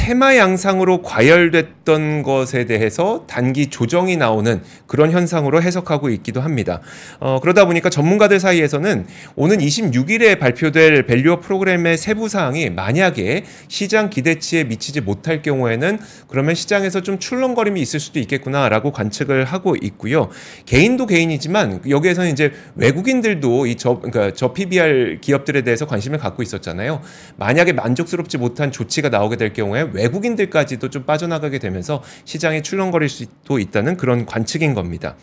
테마 0.00 0.38
양상으로 0.38 1.02
과열됐던 1.02 2.22
것에 2.22 2.64
대해서 2.64 3.26
단기 3.26 3.66
조정이 3.66 4.16
나오는 4.16 4.62
그런 4.86 5.10
현상으로 5.10 5.60
해석하고 5.60 6.08
있기도 6.08 6.40
합니다. 6.40 6.80
어, 7.18 7.38
그러다 7.38 7.66
보니까 7.66 7.90
전문가들 7.90 8.40
사이에서는 8.40 9.06
오는 9.36 9.58
26일에 9.58 10.38
발표될 10.38 11.04
밸류업 11.04 11.42
프로그램의 11.42 11.98
세부 11.98 12.30
사항이 12.30 12.70
만약에 12.70 13.44
시장 13.68 14.08
기대치에 14.08 14.64
미치지 14.64 15.02
못할 15.02 15.42
경우에는 15.42 15.98
그러면 16.28 16.54
시장에서 16.54 17.02
좀 17.02 17.18
출렁거림이 17.18 17.78
있을 17.82 18.00
수도 18.00 18.20
있겠구나라고 18.20 18.92
관측을 18.92 19.44
하고 19.44 19.76
있고요. 19.82 20.30
개인도 20.64 21.04
개인이지만 21.04 21.82
여기에서는 21.90 22.30
이제 22.30 22.52
외국인들도 22.74 23.66
이저 23.66 24.00
그러니까 24.00 24.32
저 24.34 24.54
PBR 24.54 25.18
기업들에 25.20 25.60
대해서 25.60 25.86
관심을 25.86 26.18
갖고 26.18 26.42
있었잖아요. 26.42 27.02
만약에 27.36 27.74
만족스럽지 27.74 28.38
못한 28.38 28.72
조치가 28.72 29.10
나오게 29.10 29.36
될 29.36 29.52
경우에 29.52 29.89
외국인들까지도 29.92 30.90
좀 30.90 31.04
빠져나가게 31.04 31.58
되면서 31.58 32.02
시장이 32.24 32.62
출렁거릴 32.62 33.08
수도 33.08 33.58
있다는 33.58 33.96
그런 33.96 34.26
관측인 34.26 34.74
겁니다. 34.74 35.16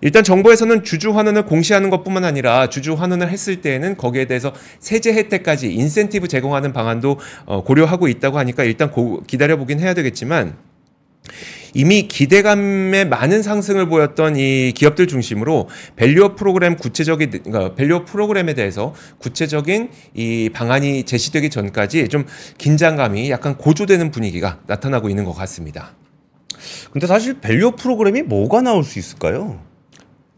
일단 0.00 0.24
정부에서는 0.24 0.84
주주 0.84 1.16
환원을 1.16 1.44
공시하는 1.46 1.90
것뿐만 1.90 2.24
아니라 2.24 2.68
주주 2.68 2.94
환원을 2.94 3.30
했을 3.30 3.60
때에는 3.60 3.96
거기에 3.96 4.26
대해서 4.26 4.52
세제 4.78 5.12
혜택까지 5.12 5.72
인센티브 5.72 6.28
제공하는 6.28 6.72
방안도 6.72 7.18
어, 7.46 7.64
고려하고 7.64 8.08
있다고 8.08 8.38
하니까 8.38 8.64
일단 8.64 8.90
고, 8.90 9.22
기다려보긴 9.26 9.80
해야 9.80 9.94
되겠지만 9.94 10.56
이미 11.74 12.08
기대감에 12.08 13.04
많은 13.04 13.42
상승을 13.42 13.88
보였던 13.88 14.36
이 14.36 14.72
기업들 14.74 15.06
중심으로 15.06 15.68
밸류업 15.96 16.36
프로그램 16.36 16.76
구체적인 16.76 17.30
그러니까 17.30 17.74
밸류업 17.74 18.06
프로그램에 18.06 18.54
대해서 18.54 18.94
구체적인 19.18 19.90
이 20.14 20.50
방안이 20.52 21.04
제시되기 21.04 21.50
전까지 21.50 22.08
좀 22.08 22.26
긴장감이 22.58 23.30
약간 23.30 23.56
고조되는 23.56 24.10
분위기가 24.10 24.60
나타나고 24.66 25.08
있는 25.08 25.24
것 25.24 25.32
같습니다. 25.32 25.94
근데 26.92 27.06
사실 27.06 27.40
밸류업 27.40 27.76
프로그램이 27.76 28.22
뭐가 28.22 28.60
나올 28.60 28.84
수 28.84 28.98
있을까요? 28.98 29.60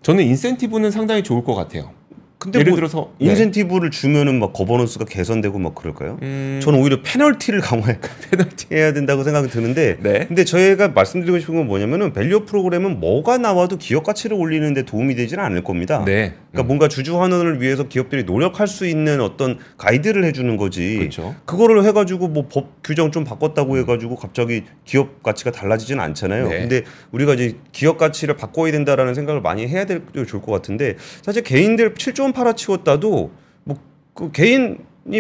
저는 0.03 0.25
인센티브는 0.25 0.91
상당히 0.91 1.23
좋을 1.23 1.45
것 1.45 1.55
같아요. 1.55 2.02
근데 2.43 2.59
예를 2.59 2.71
뭐 2.71 2.77
들어서 2.77 3.13
네. 3.21 3.29
인센티브를 3.31 3.93
주면은 3.93 4.41
막 4.41 4.53
거버넌스가 4.53 5.05
개선되고 5.05 5.59
막 5.61 5.77
그럴까요? 5.77 6.19
음, 6.23 6.59
저는 6.61 6.81
오히려 6.81 6.99
페널티를 7.03 7.61
강화해 7.61 7.99
페널티. 8.31 8.67
해야 8.73 8.93
된다고 8.93 9.23
생각이 9.23 9.49
드는데 9.49 9.99
네. 10.03 10.25
근데 10.27 10.45
저희가 10.45 10.89
말씀드리고 10.89 11.39
싶은 11.39 11.55
건 11.55 11.67
뭐냐면은 11.69 12.13
value 12.13 12.45
프로그램은 12.47 12.99
뭐가 12.99 13.39
나와도 13.39 13.79
기업 13.79 14.03
가치를 14.03 14.37
올리는 14.37 14.75
데 14.75 14.83
도움이 14.83 15.15
되지는 15.15 15.45
않을 15.45 15.63
겁니다. 15.63 16.03
네. 16.05 16.35
그러니까 16.51 16.67
뭔가 16.67 16.89
주주 16.89 17.21
환원을 17.21 17.61
위해서 17.61 17.85
기업들이 17.85 18.25
노력할 18.25 18.67
수 18.67 18.87
있는 18.87 19.21
어떤 19.21 19.59
가이드를 19.79 20.25
해주는 20.25 20.57
거지. 20.57 20.99
그렇죠. 20.99 21.35
그거를 21.47 21.85
해가지고 21.85 22.29
뭐 22.29 22.43
법 22.53 22.83
규정 22.83 23.11
좀 23.13 23.23
바꿨다고 23.25 23.79
해가지고 23.79 24.17
갑자기 24.17 24.65
기업 24.85 25.23
가치가 25.23 25.51
달라지지는 25.53 26.03
않잖아요. 26.03 26.49
네. 26.49 26.59
근데 26.61 26.83
우리가 27.13 27.35
이제 27.35 27.55
기업 27.71 27.97
가치를 27.99 28.37
바꿔야 28.37 28.73
된다라는 28.73 29.15
생각을 29.15 29.41
많이 29.41 29.67
해야 29.69 29.85
될 29.87 30.03
좋을 30.27 30.43
것 30.43 30.51
같은데 30.53 30.97
사실 31.23 31.43
개인들 31.43 31.95
7조 31.95 32.32
원 32.33 32.35
팔아치웠다도 32.35 33.31
뭐 33.65 33.77
그 34.15 34.31
개인이 34.31 34.77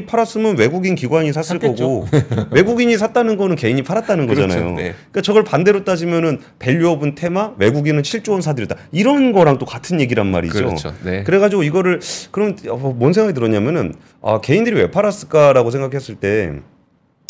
팔았으면 0.07 0.59
외국인 0.59 0.95
기관이 0.95 1.33
샀을 1.33 1.45
샀겠죠. 1.45 1.77
거고 2.05 2.07
외국인이 2.53 2.97
샀다는 2.99 3.37
거는 3.39 3.57
개인이 3.57 3.81
팔았다는 3.83 4.27
그렇죠. 4.27 4.47
거잖아요. 4.49 4.75
네. 4.77 4.83
그러니까 5.11 5.23
저걸 5.23 5.45
반대로 5.45 5.83
따지면은 5.85 6.41
value-up은 6.59 7.15
테마, 7.15 7.55
외국인은 7.59 8.03
7조 8.03 8.33
원 8.33 8.43
사들였다. 8.43 8.77
이런 8.93 9.33
거랑 9.33 9.57
또 9.59 9.65
같은 9.65 9.99
얘기란 10.01 10.27
말이죠. 10.27 10.53
그렇죠. 10.53 10.95
네. 11.05 11.23
그래가지고 11.25 11.63
이거를 11.63 12.01
그럼 12.31 12.55
어, 12.69 12.77
뭔 12.77 13.13
생각이 13.15 13.35
들었냐면은 13.35 13.95
아 14.21 14.41
개인들이 14.43 14.77
왜 14.77 14.91
팔았을까라고 14.91 15.71
생각했을 15.71 16.17
때 16.17 16.53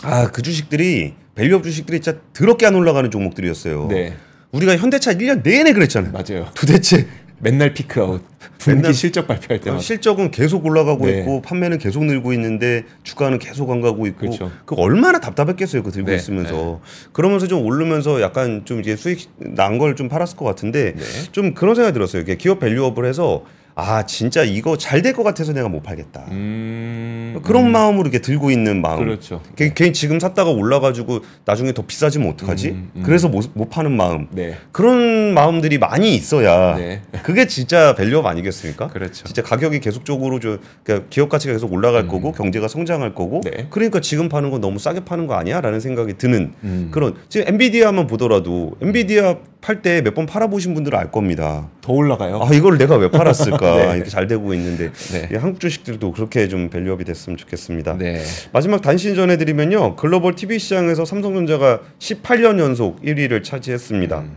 아 0.04 0.26
그 0.32 0.42
주식들이 0.42 1.14
밸류업 1.36 1.62
주식들이 1.62 2.00
진짜 2.00 2.18
더럽게 2.32 2.66
안 2.66 2.74
올라가는 2.74 3.08
종목들이었어요. 3.08 3.86
네. 3.88 4.14
우리가 4.50 4.76
현대차 4.76 5.14
1년 5.14 5.42
내내 5.44 5.72
그랬잖아요. 5.72 6.12
맞아요. 6.12 6.48
도대체 6.54 7.06
맨날 7.44 7.74
peak 7.74 7.98
out. 7.98 8.22
분기 8.58 8.76
맨날- 8.76 8.94
실적 8.94 9.26
발표할 9.26 9.60
때마다. 9.60 9.82
실적은 9.82 10.30
계속 10.30 10.64
올라가고 10.64 11.06
네. 11.06 11.18
있고 11.20 11.42
판매는 11.42 11.78
계속 11.78 12.04
늘고 12.04 12.32
있는데 12.34 12.84
주가는 13.02 13.40
계속 13.40 13.68
안 13.72 13.80
가고 13.80 14.06
있고 14.06 14.18
그렇죠. 14.20 14.52
그 14.64 14.76
얼마나 14.76 15.18
답답했겠어요. 15.18 15.82
그 15.82 15.90
들고 15.90 16.10
네, 16.10 16.16
있으면서 16.16 16.80
그러면서 17.12 17.48
좀 17.48 17.64
오르면서 17.66 18.20
약간 18.22 18.62
좀 18.64 18.78
이제 18.80 18.94
수익 18.94 19.28
난 19.38 19.78
걸 19.78 19.96
좀 19.96 20.08
팔았을 20.08 20.36
것 20.36 20.44
같은데 20.44 20.94
네. 20.96 21.02
좀 21.32 21.54
그런 21.54 21.74
생각이 21.74 21.92
들었어요. 21.92 22.22
이게 22.22 22.36
기업 22.36 22.60
value-up을 22.60 23.04
해서 23.06 23.44
아 23.74 24.04
진짜 24.04 24.42
이거 24.44 24.76
잘 24.76 25.00
될 25.02 25.12
것 25.14 25.22
같아서 25.22 25.52
내가 25.52 25.68
못 25.68 25.82
팔겠다. 25.82 26.26
음. 26.30 27.40
그런 27.42 27.70
마음으로 27.72 28.02
이렇게 28.02 28.18
들고 28.20 28.50
있는 28.50 28.82
마음. 28.82 28.98
그렇죠. 28.98 29.40
걔, 29.56 29.72
걔 29.72 29.90
지금 29.92 30.20
샀다가 30.20 30.50
올라가지고 30.50 31.20
나중에 31.44 31.72
더 31.72 31.82
비싸지면 31.82 32.28
어떡하지? 32.30 32.68
음, 32.70 32.90
음. 32.96 33.02
그래서 33.04 33.28
못, 33.28 33.50
못 33.54 33.70
파는 33.70 33.92
마음. 33.96 34.26
네. 34.30 34.56
그런 34.70 35.32
마음들이 35.34 35.78
많이 35.78 36.14
있어야 36.14 36.76
네. 36.76 37.02
그게 37.22 37.46
진짜 37.46 37.94
밸류업 37.94 38.26
아니겠습니까? 38.26 38.88
그렇죠. 38.88 39.24
진짜 39.24 39.42
가격이 39.42 39.80
계속적으로 39.80 40.38
저 40.40 40.58
그러니까 40.84 41.08
기업 41.10 41.28
가치가 41.30 41.52
계속 41.54 41.72
올라갈 41.72 42.06
거고 42.06 42.32
경제가 42.32 42.68
성장할 42.68 43.14
거고 43.14 43.40
음. 43.44 43.50
네. 43.50 43.66
그러니까 43.70 44.00
지금 44.00 44.28
파는 44.28 44.50
건 44.50 44.60
너무 44.60 44.78
싸게 44.78 45.00
파는 45.00 45.26
거 45.26 45.34
아니야라는 45.34 45.80
생각이 45.80 46.14
드는 46.18 46.52
음. 46.64 46.88
그런 46.90 47.14
지금 47.28 47.48
엔비디아만 47.48 48.06
보더라도 48.06 48.72
엔비디아 48.82 49.36
팔 49.62 49.80
때 49.80 50.02
몇 50.02 50.14
번 50.14 50.26
팔아보신 50.26 50.74
분들은 50.74 50.98
알 50.98 51.10
겁니다. 51.12 51.68
더 51.80 51.92
올라가요. 51.92 52.40
아 52.42 52.52
이걸 52.52 52.76
내가 52.78 52.96
왜 52.96 53.08
팔았을까 53.10 53.76
네. 53.78 53.94
이렇게 53.96 54.10
잘 54.10 54.26
되고 54.26 54.52
있는데 54.54 54.90
네. 55.12 55.28
이 55.32 55.36
한국 55.36 55.60
주식들도 55.60 56.12
그렇게 56.12 56.48
좀 56.48 56.68
value 56.68 56.91
up이 56.91 57.04
됐으면 57.04 57.36
좋겠습니다. 57.36 57.96
네. 57.96 58.22
마지막 58.52 58.82
단신 58.82 59.14
전해드리면요 59.14 59.96
글로벌 59.96 60.34
TV 60.34 60.58
시장에서 60.58 61.04
삼성전자가 61.04 61.80
18년 62.00 62.58
연속 62.58 63.00
1위를 63.02 63.44
차지했습니다. 63.44 64.18
음. 64.18 64.36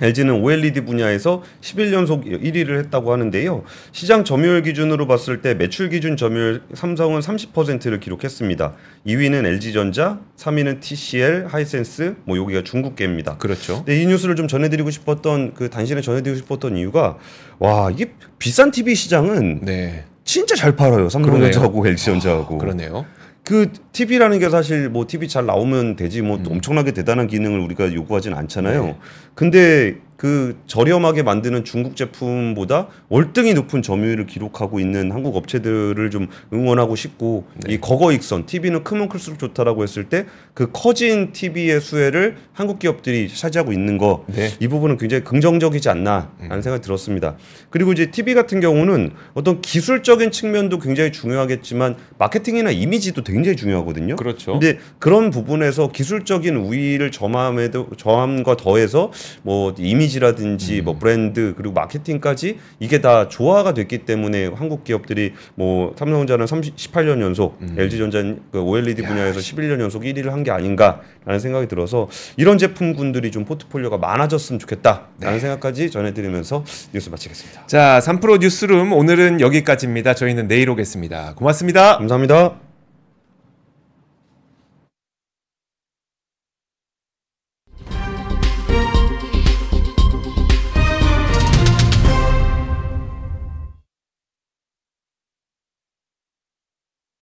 LG는 0.00 0.42
OLED 0.42 0.82
분야에서 0.82 1.42
11연속 1.60 2.24
1위를 2.42 2.78
했다고 2.78 3.12
하는데요. 3.12 3.64
시장 3.92 4.24
점유율 4.24 4.62
기준으로 4.62 5.06
봤을 5.06 5.42
때 5.42 5.54
매출 5.54 5.88
기준 5.88 6.16
점유율 6.16 6.62
삼성은 6.74 7.20
30%를 7.20 8.00
기록했습니다. 8.00 8.74
2위는 9.06 9.44
LG전자, 9.46 10.20
3위는 10.36 10.80
TCL, 10.80 11.46
하이센스, 11.48 12.14
뭐 12.24 12.36
여기가 12.36 12.62
중국계입니다. 12.62 13.36
그렇죠. 13.38 13.76
근데 13.84 14.00
이 14.02 14.06
뉴스를 14.06 14.36
좀 14.36 14.48
전해드리고 14.48 14.90
싶었던 14.90 15.54
그 15.54 15.70
단신에 15.70 16.00
전해드리고 16.00 16.38
싶었던 16.38 16.76
이유가 16.76 17.18
와 17.58 17.90
이게 17.90 18.12
비싼 18.38 18.70
TV 18.70 18.94
시장은 18.94 19.60
네. 19.62 20.04
진짜 20.24 20.54
잘 20.54 20.76
팔아요. 20.76 21.08
삼성전자하고 21.08 21.86
LG전자하고. 21.86 22.58
그러네요. 22.58 23.04
그 23.50 23.72
TV라는 23.90 24.38
게 24.38 24.48
사실 24.48 24.88
뭐 24.88 25.08
TV 25.08 25.26
잘 25.26 25.44
나오면 25.44 25.96
되지 25.96 26.22
뭐 26.22 26.36
음. 26.36 26.44
엄청나게 26.48 26.92
대단한 26.92 27.26
기능을 27.26 27.58
우리가 27.58 27.92
요구하진 27.92 28.32
않잖아요. 28.32 28.84
네. 28.84 28.96
근데 29.34 29.96
그 30.20 30.58
저렴하게 30.66 31.22
만드는 31.22 31.64
중국 31.64 31.96
제품보다 31.96 32.88
월등히 33.08 33.54
높은 33.54 33.80
점유율을 33.80 34.26
기록하고 34.26 34.78
있는 34.78 35.12
한국 35.12 35.34
업체들을 35.34 36.10
좀 36.10 36.28
응원하고 36.52 36.94
싶고 36.94 37.46
네. 37.64 37.72
이 37.72 37.80
거거익선 37.80 38.44
TV는 38.44 38.84
크면 38.84 39.08
클수록 39.08 39.38
좋다라고 39.38 39.82
했을 39.82 40.10
때 40.10 40.26
그 40.60 40.70
커진 40.72 41.32
TV의 41.32 41.80
수혜를 41.80 42.36
한국 42.52 42.78
기업들이 42.80 43.28
차지하고 43.32 43.72
있는 43.72 43.96
거 43.96 44.24
네. 44.26 44.50
이 44.60 44.68
부분은 44.68 44.98
굉장히 44.98 45.24
긍정적이지 45.24 45.88
않나라는 45.88 46.60
생각이 46.60 46.82
들었습니다. 46.82 47.36
그리고 47.70 47.92
이제 47.92 48.10
TV 48.10 48.34
같은 48.34 48.60
경우는 48.60 49.12
어떤 49.32 49.62
기술적인 49.62 50.32
측면도 50.32 50.78
굉장히 50.78 51.12
중요하겠지만 51.12 51.96
마케팅이나 52.18 52.72
이미지도 52.72 53.22
굉장히 53.22 53.56
중요하거든요. 53.56 54.16
그렇죠. 54.16 54.52
근데 54.52 54.78
그런 54.98 55.30
부분에서 55.30 55.92
기술적인 55.92 56.56
우위를 56.56 57.10
점함에도 57.10 57.88
점함과 57.96 58.56
더해서 58.56 59.12
뭐 59.42 59.74
이미지 59.78 60.09
라든지 60.18 60.80
음. 60.80 60.84
뭐 60.86 60.98
브랜드 60.98 61.54
그리고 61.56 61.72
마케팅까지 61.74 62.58
이게 62.80 63.00
다 63.00 63.28
조화가 63.28 63.74
됐기 63.74 63.98
때문에 63.98 64.46
한국 64.46 64.82
기업들이 64.82 65.34
뭐 65.54 65.94
삼성전자는 65.96 66.46
30, 66.48 66.74
18년 66.76 67.20
연속, 67.22 67.56
음. 67.62 67.76
LG전자는 67.78 68.40
그 68.50 68.60
OLED 68.60 69.02
분야에서 69.02 69.38
11년 69.38 69.80
연속 69.80 70.02
1위를 70.02 70.30
한 70.30 70.40
게 70.40 70.50
아닌가라는 70.50 71.38
생각이 71.38 71.68
들어서 71.68 72.08
이런 72.36 72.56
제품군들이 72.56 73.30
좀 73.30 73.44
포트폴리오가 73.44 73.98
많아졌으면 73.98 74.58
좋겠다라는 74.58 75.08
네. 75.18 75.38
생각까지 75.38 75.90
전해드리면서 75.90 76.64
뉴스 76.94 77.10
마치겠습니다. 77.10 77.66
자, 77.66 78.00
3프로 78.02 78.40
뉴스룸 78.40 78.92
오늘은 78.92 79.40
여기까지입니다. 79.40 80.14
저희는 80.14 80.48
내일 80.48 80.70
오겠습니다. 80.70 81.34
고맙습니다. 81.36 81.98
감사합니다. 81.98 82.69